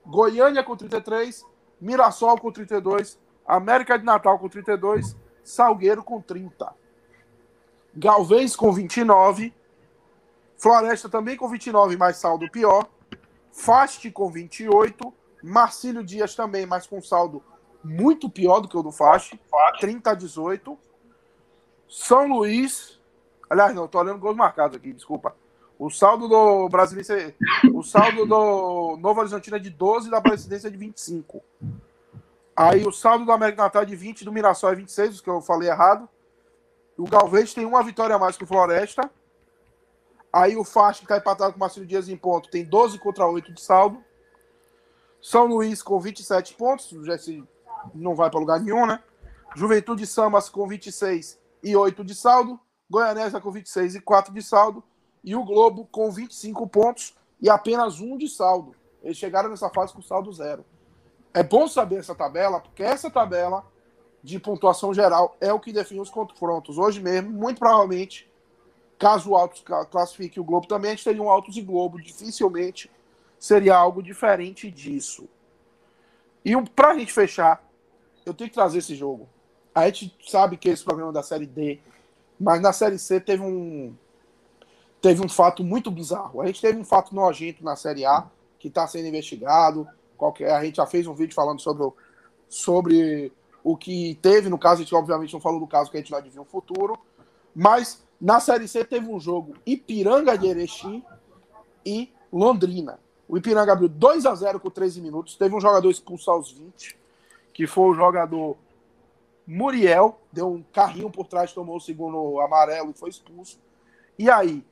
Goiânia 0.05 0.63
com 0.63 0.75
33, 0.75 1.45
Mirassol 1.79 2.39
com 2.39 2.51
32, 2.51 3.19
América 3.45 3.99
de 3.99 4.05
Natal 4.05 4.39
com 4.39 4.47
32, 4.47 5.15
Salgueiro 5.43 6.03
com 6.03 6.21
30. 6.21 6.73
Galvez 7.93 8.55
com 8.55 8.71
29, 8.71 9.53
Floresta 10.61 11.09
também 11.09 11.35
com 11.35 11.49
29, 11.49 11.97
mais 11.97 12.17
saldo 12.17 12.49
pior. 12.51 12.87
Fast 13.51 14.09
com 14.11 14.29
28, 14.29 15.11
Marcílio 15.43 16.03
Dias 16.03 16.35
também, 16.35 16.67
mas 16.67 16.85
com 16.85 17.01
saldo 17.01 17.43
muito 17.83 18.29
pior 18.29 18.59
do 18.59 18.67
que 18.67 18.77
o 18.77 18.83
do 18.83 18.91
Fast, 18.91 19.41
30 19.79 20.11
a 20.11 20.13
18. 20.13 20.77
São 21.89 22.27
Luís, 22.27 22.99
aliás, 23.49 23.73
não, 23.73 23.87
tô 23.87 23.97
olhando 23.99 24.19
gols 24.19 24.37
marcados 24.37 24.77
aqui, 24.77 24.93
desculpa. 24.93 25.35
O 25.79 25.89
saldo 25.89 26.27
do 26.27 26.69
Brasiliense, 26.69 27.35
o 27.73 27.81
saldo 27.81 28.27
do 28.27 28.97
Novo 28.97 29.19
Horizontino 29.19 29.55
é 29.55 29.59
de 29.59 29.71
12 29.71 30.11
da 30.11 30.21
Presidência 30.21 30.67
é 30.67 30.71
de 30.71 30.77
25. 30.77 31.43
Aí 32.55 32.85
o 32.85 32.91
saldo 32.91 33.25
do 33.25 33.31
América 33.31 33.63
Natal 33.63 33.81
é 33.81 33.85
de 33.85 33.95
20 33.95 34.23
do 34.23 34.31
Mirassol 34.31 34.71
é 34.71 34.75
26, 34.75 35.15
os 35.15 35.21
que 35.21 35.29
eu 35.29 35.41
falei 35.41 35.69
errado. 35.69 36.07
O 36.95 37.09
Galvez 37.09 37.51
tem 37.51 37.65
uma 37.65 37.81
vitória 37.81 38.15
a 38.15 38.19
mais 38.19 38.37
que 38.37 38.43
o 38.43 38.47
Floresta. 38.47 39.09
Aí 40.31 40.55
o 40.55 40.63
Faixa, 40.63 40.99
que 40.99 41.05
está 41.05 41.17
empatado 41.17 41.51
com 41.53 41.57
o 41.57 41.59
Marcelo 41.59 41.85
Dias 41.85 42.07
em 42.07 42.15
ponto, 42.15 42.49
tem 42.49 42.63
12 42.63 42.97
contra 42.99 43.27
8 43.27 43.53
de 43.53 43.61
saldo. 43.61 44.03
São 45.21 45.45
Luís 45.45 45.83
com 45.83 45.99
27 45.99 46.53
pontos, 46.55 46.89
já 47.05 47.17
se 47.17 47.43
não 47.93 48.15
vai 48.15 48.29
para 48.29 48.39
lugar 48.39 48.59
nenhum, 48.59 48.85
né? 48.85 49.03
Juventude 49.55 50.07
Samas 50.07 50.49
com 50.49 50.67
26 50.67 51.37
e 51.63 51.75
8 51.75 52.03
de 52.03 52.15
saldo. 52.15 52.59
Goianésia 52.89 53.39
com 53.39 53.51
26 53.51 53.95
e 53.95 54.01
4 54.01 54.33
de 54.33 54.41
saldo. 54.41 54.83
E 55.23 55.35
o 55.35 55.43
Globo 55.43 55.87
com 55.91 56.09
25 56.09 56.67
pontos 56.67 57.15
e 57.39 57.49
apenas 57.49 57.99
um 57.99 58.17
de 58.17 58.27
saldo. 58.27 58.75
Eles 59.03 59.17
chegaram 59.17 59.49
nessa 59.49 59.69
fase 59.69 59.93
com 59.93 60.01
saldo 60.01 60.31
zero. 60.31 60.65
É 61.33 61.43
bom 61.43 61.67
saber 61.67 61.99
essa 61.99 62.15
tabela, 62.15 62.59
porque 62.59 62.83
essa 62.83 63.09
tabela 63.09 63.65
de 64.23 64.39
pontuação 64.39 64.93
geral 64.93 65.35
é 65.41 65.51
o 65.51 65.59
que 65.59 65.73
define 65.73 65.99
os 65.99 66.09
confrontos. 66.09 66.77
Hoje 66.77 67.01
mesmo, 67.01 67.31
muito 67.31 67.59
provavelmente, 67.59 68.30
caso 69.01 69.31
o 69.31 69.35
Altos 69.35 69.63
classifique 69.89 70.39
o 70.39 70.43
Globo 70.43 70.67
também, 70.67 70.91
a 70.91 70.93
gente 70.93 71.03
teria 71.03 71.23
um 71.23 71.29
Altos 71.29 71.57
e 71.57 71.61
Globo. 71.61 71.99
Dificilmente 71.99 72.89
seria 73.39 73.75
algo 73.75 74.03
diferente 74.03 74.69
disso. 74.69 75.27
E 76.45 76.55
para 76.75 76.91
a 76.91 76.97
gente 76.97 77.11
fechar, 77.11 77.67
eu 78.23 78.33
tenho 78.33 78.49
que 78.49 78.53
trazer 78.53 78.77
esse 78.77 78.93
jogo. 78.93 79.27
A 79.73 79.87
gente 79.87 80.15
sabe 80.29 80.55
que 80.55 80.69
esse 80.69 80.83
programa 80.83 81.09
é 81.09 81.13
da 81.13 81.23
Série 81.23 81.47
D, 81.47 81.79
mas 82.39 82.61
na 82.61 82.71
Série 82.71 82.99
C 82.99 83.19
teve 83.19 83.41
um 83.41 83.95
teve 85.01 85.25
um 85.25 85.29
fato 85.29 85.63
muito 85.63 85.89
bizarro. 85.89 86.39
A 86.39 86.45
gente 86.45 86.61
teve 86.61 86.77
um 86.77 86.85
fato 86.85 87.15
nojento 87.15 87.63
na 87.63 87.75
Série 87.75 88.05
A 88.05 88.27
que 88.59 88.67
está 88.67 88.87
sendo 88.87 89.07
investigado. 89.07 89.87
Qualquer, 90.15 90.51
a 90.51 90.63
gente 90.63 90.75
já 90.75 90.85
fez 90.85 91.07
um 91.07 91.15
vídeo 91.15 91.33
falando 91.33 91.59
sobre 91.59 91.83
o, 91.83 91.93
sobre 92.47 93.33
o 93.63 93.75
que 93.75 94.19
teve 94.21 94.47
no 94.47 94.59
caso. 94.59 94.81
A 94.81 94.83
gente 94.83 94.93
obviamente 94.93 95.33
não 95.33 95.41
falou 95.41 95.59
do 95.59 95.65
caso 95.65 95.89
que 95.89 95.97
a 95.97 95.99
gente 95.99 96.11
não 96.11 96.19
adivinha 96.19 96.43
o 96.43 96.45
futuro, 96.45 96.99
mas 97.55 98.03
na 98.21 98.39
Série 98.39 98.67
C 98.67 98.85
teve 98.85 99.07
um 99.07 99.19
jogo 99.19 99.55
Ipiranga 99.65 100.37
de 100.37 100.45
Erechim 100.45 101.03
e 101.83 102.13
Londrina. 102.31 102.99
O 103.27 103.35
Ipiranga 103.35 103.73
abriu 103.73 103.89
2 103.89 104.27
a 104.27 104.35
0 104.35 104.59
com 104.59 104.69
13 104.69 105.01
minutos. 105.01 105.35
Teve 105.35 105.55
um 105.55 105.59
jogador 105.59 105.89
expulso 105.89 106.29
aos 106.29 106.51
20, 106.51 106.95
que 107.51 107.65
foi 107.65 107.89
o 107.89 107.95
jogador 107.95 108.55
Muriel. 109.47 110.19
Deu 110.31 110.51
um 110.51 110.63
carrinho 110.71 111.09
por 111.09 111.25
trás, 111.25 111.51
tomou 111.51 111.77
o 111.77 111.81
segundo 111.81 112.39
amarelo 112.41 112.91
e 112.91 112.93
foi 112.93 113.09
expulso. 113.09 113.57
E 114.19 114.29
aí, 114.29 114.63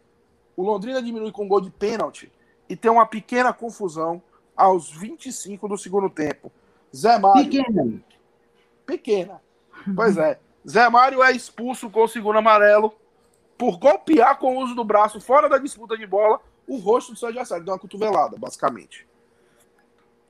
o 0.55 0.61
Londrina 0.61 1.01
diminui 1.01 1.31
com 1.31 1.45
um 1.45 1.47
gol 1.47 1.61
de 1.61 1.71
pênalti 1.71 2.31
e 2.69 2.75
tem 2.75 2.91
uma 2.91 3.07
pequena 3.07 3.51
confusão 3.51 4.21
aos 4.55 4.91
25 4.91 5.67
do 5.67 5.77
segundo 5.77 6.07
tempo. 6.07 6.51
Zé 6.95 7.17
Mário. 7.17 7.49
Pequena. 7.49 8.03
Pequena. 8.85 9.41
Pois 9.95 10.17
é. 10.17 10.39
Zé 10.69 10.87
Mário 10.87 11.23
é 11.23 11.31
expulso 11.31 11.89
com 11.89 12.03
o 12.03 12.07
segundo 12.07 12.37
amarelo 12.37 12.93
por 13.59 13.77
golpear 13.77 14.39
com 14.39 14.55
o 14.55 14.63
uso 14.63 14.73
do 14.73 14.85
braço 14.85 15.19
fora 15.19 15.49
da 15.49 15.57
disputa 15.57 15.97
de 15.97 16.07
bola 16.07 16.39
o 16.65 16.77
rosto 16.77 17.11
do 17.11 17.19
seu 17.19 17.27
adversário, 17.27 17.65
deu 17.65 17.73
uma 17.73 17.79
cotovelada, 17.79 18.37
basicamente. 18.37 19.05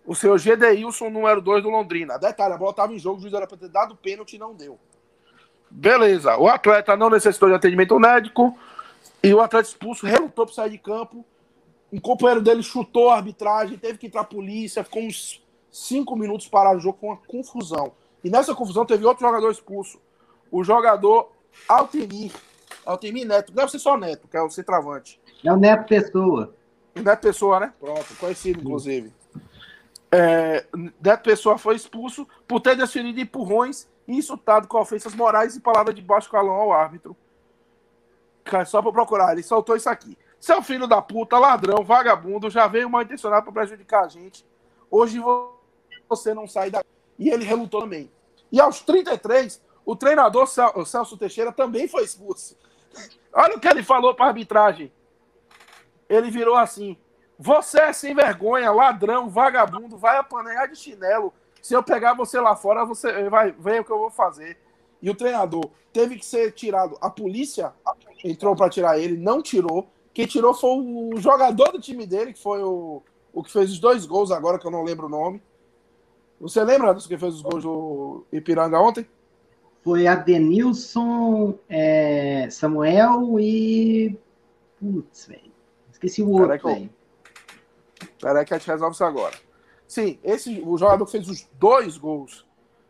O 0.03 0.15
seu 0.15 0.35
Gedeilson, 0.35 1.11
número 1.11 1.39
2 1.39 1.61
do 1.61 1.69
Londrina. 1.69 2.17
Detalhe, 2.17 2.55
a 2.55 2.57
bola 2.57 2.71
estava 2.71 2.91
em 2.91 2.97
jogo, 2.97 3.17
o 3.17 3.21
juiz 3.21 3.33
era 3.33 3.45
para 3.45 3.57
ter 3.57 3.69
dado 3.69 3.95
pênalti 3.95 4.35
e 4.35 4.39
não 4.39 4.55
deu. 4.55 4.79
Beleza, 5.69 6.37
o 6.37 6.47
atleta 6.47 6.97
não 6.97 7.07
necessitou 7.07 7.49
de 7.49 7.53
atendimento 7.53 7.99
médico 7.99 8.57
e 9.21 9.31
o 9.31 9.41
atleta 9.41 9.67
expulso 9.67 10.07
relutou 10.07 10.47
para 10.47 10.55
sair 10.55 10.71
de 10.71 10.79
campo. 10.79 11.23
Um 11.93 11.99
companheiro 11.99 12.41
dele 12.41 12.63
chutou 12.63 13.11
a 13.11 13.17
arbitragem, 13.17 13.77
teve 13.77 13.99
que 13.99 14.07
entrar 14.07 14.21
a 14.21 14.23
polícia, 14.23 14.83
ficou 14.83 15.03
uns 15.03 15.45
5 15.71 16.15
minutos 16.15 16.47
parado 16.47 16.77
o 16.77 16.81
jogo 16.81 16.97
com 16.97 17.07
uma 17.07 17.17
confusão. 17.17 17.91
E 18.23 18.29
nessa 18.29 18.55
confusão 18.55 18.87
teve 18.87 19.05
outro 19.05 19.23
jogador 19.23 19.51
expulso. 19.51 20.01
O 20.49 20.63
jogador 20.63 21.31
Altemir. 21.67 22.31
Altemir 22.89 23.27
Neto. 23.27 23.51
Deve 23.51 23.71
ser 23.71 23.79
só 23.79 23.95
Neto, 23.97 24.27
que 24.27 24.35
é 24.35 24.41
o 24.41 24.49
centroavante. 24.49 25.19
É 25.43 25.51
o 25.51 25.57
Neto 25.57 25.87
Pessoa. 25.87 26.53
Neto 26.95 27.21
Pessoa, 27.21 27.59
né? 27.59 27.73
Pronto, 27.79 28.15
conhecido, 28.19 28.61
inclusive. 28.61 29.13
É, 30.11 30.65
Neto 31.01 31.23
Pessoa 31.23 31.57
foi 31.57 31.75
expulso 31.75 32.27
por 32.47 32.59
ter 32.59 32.75
desferido 32.75 33.19
empurrões 33.19 33.87
e 34.07 34.17
insultado 34.17 34.67
com 34.67 34.79
ofensas 34.79 35.13
morais 35.13 35.55
e 35.55 35.59
palavras 35.59 35.95
de 35.95 36.01
baixo 36.01 36.31
calão 36.31 36.55
ao 36.55 36.71
árbitro. 36.71 37.15
Só 38.65 38.81
para 38.81 38.91
procurar, 38.91 39.33
ele 39.33 39.43
soltou 39.43 39.75
isso 39.75 39.87
aqui. 39.87 40.17
Seu 40.39 40.63
filho 40.63 40.87
da 40.87 41.01
puta, 41.01 41.37
ladrão, 41.37 41.83
vagabundo, 41.83 42.49
já 42.49 42.65
veio 42.67 42.89
mal 42.89 43.03
intencionado 43.03 43.43
para 43.43 43.53
prejudicar 43.53 44.05
a 44.05 44.07
gente. 44.07 44.43
Hoje 44.89 45.21
você 46.07 46.33
não 46.33 46.47
sai 46.47 46.71
da. 46.71 46.83
E 47.19 47.29
ele 47.29 47.45
relutou 47.45 47.81
também. 47.81 48.09
E 48.51 48.59
aos 48.59 48.81
33, 48.81 49.61
o 49.85 49.95
treinador 49.95 50.47
Celso 50.47 51.17
Teixeira 51.17 51.51
também 51.51 51.87
foi 51.87 52.03
expulso. 52.03 52.57
Olha 53.33 53.55
o 53.55 53.59
que 53.59 53.67
ele 53.67 53.83
falou 53.83 54.13
para 54.13 54.25
a 54.25 54.27
arbitragem 54.29 54.91
ele 56.09 56.31
virou 56.31 56.55
assim: 56.55 56.97
Você 57.37 57.79
é 57.79 57.93
sem 57.93 58.15
vergonha, 58.15 58.71
ladrão, 58.71 59.29
vagabundo, 59.29 59.97
vai 59.97 60.17
apanhar 60.17 60.67
de 60.67 60.75
chinelo. 60.75 61.31
Se 61.61 61.73
eu 61.73 61.83
pegar 61.83 62.15
você 62.15 62.39
lá 62.39 62.55
fora, 62.55 62.83
você 62.83 63.29
vai 63.29 63.51
ver 63.51 63.81
o 63.81 63.85
que 63.85 63.91
eu 63.91 63.99
vou 63.99 64.09
fazer. 64.09 64.57
E 65.01 65.09
o 65.09 65.15
treinador 65.15 65.69
teve 65.93 66.17
que 66.17 66.25
ser 66.25 66.51
tirado. 66.51 66.97
A 66.99 67.09
polícia 67.09 67.73
entrou 68.23 68.55
para 68.55 68.69
tirar 68.69 68.97
ele, 68.97 69.15
não 69.15 69.41
tirou. 69.41 69.87
Quem 70.13 70.25
tirou 70.25 70.53
foi 70.53 70.71
o 70.79 71.17
jogador 71.17 71.71
do 71.71 71.79
time 71.79 72.05
dele, 72.05 72.33
que 72.33 72.41
foi 72.41 72.61
o, 72.63 73.03
o 73.31 73.43
que 73.43 73.51
fez 73.51 73.71
os 73.71 73.79
dois 73.79 74.05
gols 74.05 74.31
agora, 74.31 74.57
que 74.57 74.65
eu 74.65 74.71
não 74.71 74.83
lembro 74.83 75.05
o 75.05 75.09
nome. 75.09 75.41
Você 76.41 76.63
lembra 76.63 76.93
dos 76.93 77.05
que 77.05 77.17
fez 77.17 77.35
os 77.35 77.41
gols 77.41 77.63
do 77.63 78.25
Ipiranga 78.31 78.79
ontem? 78.79 79.07
Foi 79.83 80.07
Adenilson, 80.07 81.57
é, 81.69 82.49
Samuel 82.49 83.39
e. 83.39 84.17
Putz, 84.79 85.27
velho. 85.27 85.51
Esqueci 85.91 86.21
o 86.21 86.31
outro. 86.31 86.59
Que, 86.59 86.89
Peraí 88.21 88.45
que 88.45 88.53
a 88.53 88.57
gente 88.57 88.67
resolve 88.67 88.93
isso 88.93 89.03
agora. 89.03 89.35
Sim, 89.87 90.19
esse, 90.23 90.61
o 90.65 90.77
jogador 90.77 91.05
que 91.05 91.11
fez 91.11 91.27
os 91.27 91.47
dois 91.53 91.97
gols 91.97 92.45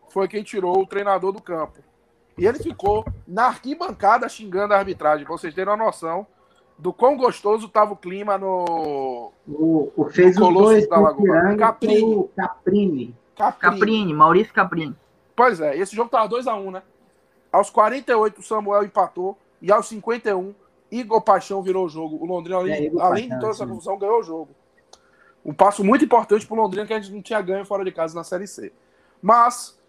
foi 0.09 0.27
quem 0.27 0.43
tirou 0.43 0.81
o 0.81 0.85
treinador 0.85 1.31
do 1.31 1.41
campo. 1.41 1.79
E 2.37 2.45
ele 2.45 2.59
ficou 2.59 3.05
na 3.27 3.47
arquibancada 3.47 4.27
xingando 4.29 4.73
a 4.73 4.77
arbitragem, 4.77 5.25
pra 5.25 5.35
vocês 5.35 5.53
terem 5.53 5.71
uma 5.73 5.85
noção 5.85 6.25
do 6.77 6.93
quão 6.93 7.17
gostoso 7.17 7.67
estava 7.67 7.93
o 7.93 7.97
clima 7.97 8.37
no. 8.37 9.31
O, 9.47 9.91
o 9.95 10.05
fez 10.05 10.37
no 10.37 10.47
os 10.47 10.53
dois 10.53 10.87
da 10.87 10.99
Lagoa. 10.99 11.55
Caprini. 11.57 12.29
Caprini. 12.35 13.15
Caprini. 13.35 14.13
Maurício 14.13 14.53
Caprini. 14.53 14.95
Pois 15.39 15.61
é, 15.61 15.77
esse 15.77 15.95
jogo 15.95 16.09
tava 16.09 16.27
2x1, 16.27 16.61
um, 16.61 16.69
né? 16.69 16.83
Aos 17.49 17.69
48, 17.69 18.41
o 18.41 18.43
Samuel 18.43 18.83
empatou. 18.83 19.37
E 19.61 19.71
aos 19.71 19.87
51, 19.87 20.53
Igor 20.91 21.21
Paixão 21.21 21.63
virou 21.63 21.85
o 21.85 21.89
jogo. 21.89 22.21
O 22.21 22.25
Londrina, 22.25 22.57
além, 22.57 22.87
é, 22.87 23.01
além 23.01 23.29
de 23.29 23.39
toda 23.39 23.51
essa 23.51 23.65
confusão, 23.65 23.97
ganhou 23.97 24.19
o 24.19 24.23
jogo. 24.23 24.49
Um 25.45 25.53
passo 25.53 25.81
muito 25.81 26.03
importante 26.03 26.45
para 26.45 26.57
o 26.57 26.61
Londrina 26.61 26.85
que 26.85 26.93
a 26.93 26.99
gente 26.99 27.13
não 27.13 27.21
tinha 27.21 27.39
ganho 27.39 27.63
fora 27.63 27.85
de 27.85 27.91
casa 27.93 28.13
na 28.13 28.23
Série 28.25 28.47
C. 28.47 28.73
Mas 29.21 29.79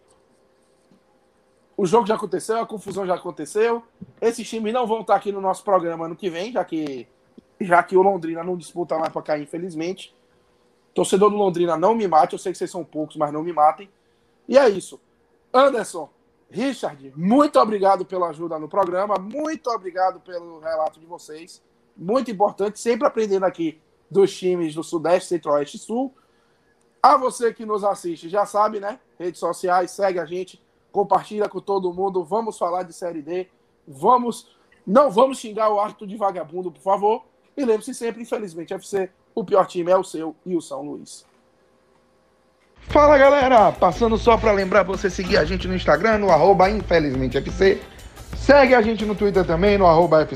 o 1.76 1.84
jogo 1.84 2.06
já 2.06 2.14
aconteceu, 2.14 2.60
a 2.60 2.66
confusão 2.66 3.04
já 3.04 3.16
aconteceu. 3.16 3.82
Esses 4.20 4.48
times 4.48 4.72
não 4.72 4.86
vão 4.86 5.00
estar 5.00 5.16
aqui 5.16 5.32
no 5.32 5.40
nosso 5.40 5.64
programa 5.64 6.04
ano 6.04 6.14
que 6.14 6.30
vem, 6.30 6.52
já 6.52 6.64
que, 6.64 7.08
já 7.60 7.82
que 7.82 7.96
o 7.96 8.02
Londrina 8.02 8.44
não 8.44 8.56
disputa 8.56 8.96
mais 8.96 9.12
para 9.12 9.22
cair, 9.22 9.42
infelizmente. 9.42 10.14
Torcedor 10.94 11.28
do 11.28 11.36
Londrina, 11.36 11.76
não 11.76 11.92
me 11.92 12.06
mate. 12.06 12.34
Eu 12.34 12.38
sei 12.38 12.52
que 12.52 12.58
vocês 12.58 12.70
são 12.70 12.84
poucos, 12.84 13.16
mas 13.16 13.32
não 13.32 13.42
me 13.42 13.52
matem. 13.52 13.90
E 14.48 14.56
é 14.56 14.68
isso. 14.68 15.00
Anderson, 15.52 16.08
Richard, 16.50 17.12
muito 17.16 17.58
obrigado 17.58 18.04
pela 18.04 18.28
ajuda 18.28 18.58
no 18.58 18.68
programa, 18.68 19.16
muito 19.16 19.70
obrigado 19.70 20.20
pelo 20.20 20.60
relato 20.60 20.98
de 20.98 21.06
vocês. 21.06 21.62
Muito 21.96 22.30
importante, 22.30 22.78
sempre 22.78 23.06
aprendendo 23.06 23.44
aqui 23.44 23.80
dos 24.10 24.36
times 24.36 24.74
do 24.74 24.82
Sudeste, 24.82 25.28
Centro-Oeste 25.28 25.76
e 25.76 25.80
Sul. 25.80 26.14
A 27.02 27.16
você 27.16 27.52
que 27.52 27.64
nos 27.64 27.84
assiste, 27.84 28.28
já 28.28 28.44
sabe, 28.46 28.80
né? 28.80 29.00
Redes 29.18 29.40
sociais, 29.40 29.90
segue 29.90 30.18
a 30.18 30.24
gente, 30.24 30.62
compartilha 30.92 31.48
com 31.48 31.60
todo 31.60 31.92
mundo. 31.92 32.24
Vamos 32.24 32.58
falar 32.58 32.82
de 32.82 32.92
Série 32.92 33.22
D. 33.22 33.48
Vamos, 33.86 34.56
não 34.86 35.10
vamos 35.10 35.38
xingar 35.38 35.70
o 35.70 35.80
árbitro 35.80 36.06
de 36.06 36.16
vagabundo, 36.16 36.70
por 36.70 36.82
favor. 36.82 37.24
E 37.56 37.64
lembre-se 37.64 37.94
sempre, 37.94 38.22
infelizmente, 38.22 38.74
FC, 38.74 39.10
o 39.34 39.44
pior 39.44 39.66
time 39.66 39.90
é 39.90 39.96
o 39.96 40.04
seu 40.04 40.34
e 40.44 40.56
o 40.56 40.60
São 40.60 40.82
Luís. 40.82 41.26
Fala 42.88 43.16
galera, 43.16 43.70
passando 43.72 44.18
só 44.18 44.36
para 44.36 44.52
lembrar 44.52 44.82
você 44.82 45.08
seguir 45.08 45.38
a 45.38 45.44
gente 45.44 45.68
no 45.68 45.74
Instagram, 45.74 46.18
no 46.18 46.30
arroba 46.30 46.68
infelizmentefc. 46.68 47.80
Segue 48.36 48.74
a 48.74 48.82
gente 48.82 49.04
no 49.04 49.14
Twitter 49.14 49.44
também, 49.44 49.78
no 49.78 49.86
arroba. 49.86 50.26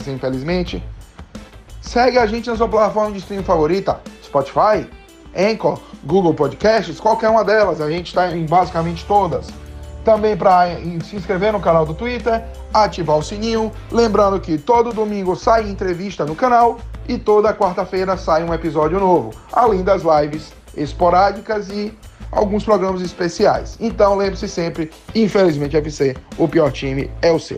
Segue 1.81 2.19
a 2.19 2.27
gente 2.27 2.49
na 2.49 2.57
sua 2.57 2.69
plataforma 2.69 3.13
de 3.13 3.19
streaming 3.19 3.45
favorita, 3.45 4.01
Spotify, 4.23 4.87
Anchor, 5.37 5.81
Google 6.05 6.35
Podcasts, 6.35 7.01
qualquer 7.01 7.29
uma 7.29 7.45
delas. 7.45 7.81
A 7.81 7.91
gente 7.91 8.09
está 8.09 8.31
em 8.31 8.47
basicamente 8.47 9.05
todas. 9.05 9.49
Também 10.05 10.37
para 10.37 10.77
se 11.03 11.17
inscrever 11.17 11.53
no 11.53 11.61
canal 11.61 11.87
do 11.87 11.95
Twitter, 11.95 12.45
ativar 12.73 13.17
o 13.17 13.23
sininho. 13.23 13.73
Lembrando 13.91 14.39
que 14.39 14.59
todo 14.59 14.93
domingo 14.93 15.35
sai 15.35 15.69
entrevista 15.69 16.25
no 16.25 16.37
canal 16.37 16.79
e 17.09 17.19
toda 17.19 17.55
quarta-feira 17.55 18.17
sai 18.17 18.45
um 18.45 18.53
episódio 18.53 19.01
novo, 19.01 19.31
além 19.53 19.83
das 19.83 20.03
lives 20.03 20.53
esporádicas 20.77 21.69
e 21.69 21.97
alguns 22.31 22.65
programas 22.65 23.03
especiais. 23.03 23.77
Então 23.81 24.17
lembre-se 24.17 24.49
sempre, 24.49 24.91
infelizmente 25.15 25.77
FC, 25.77 26.17
o 26.39 26.49
pior 26.49 26.73
time 26.73 27.11
é 27.23 27.31
o 27.31 27.39
seu. 27.39 27.53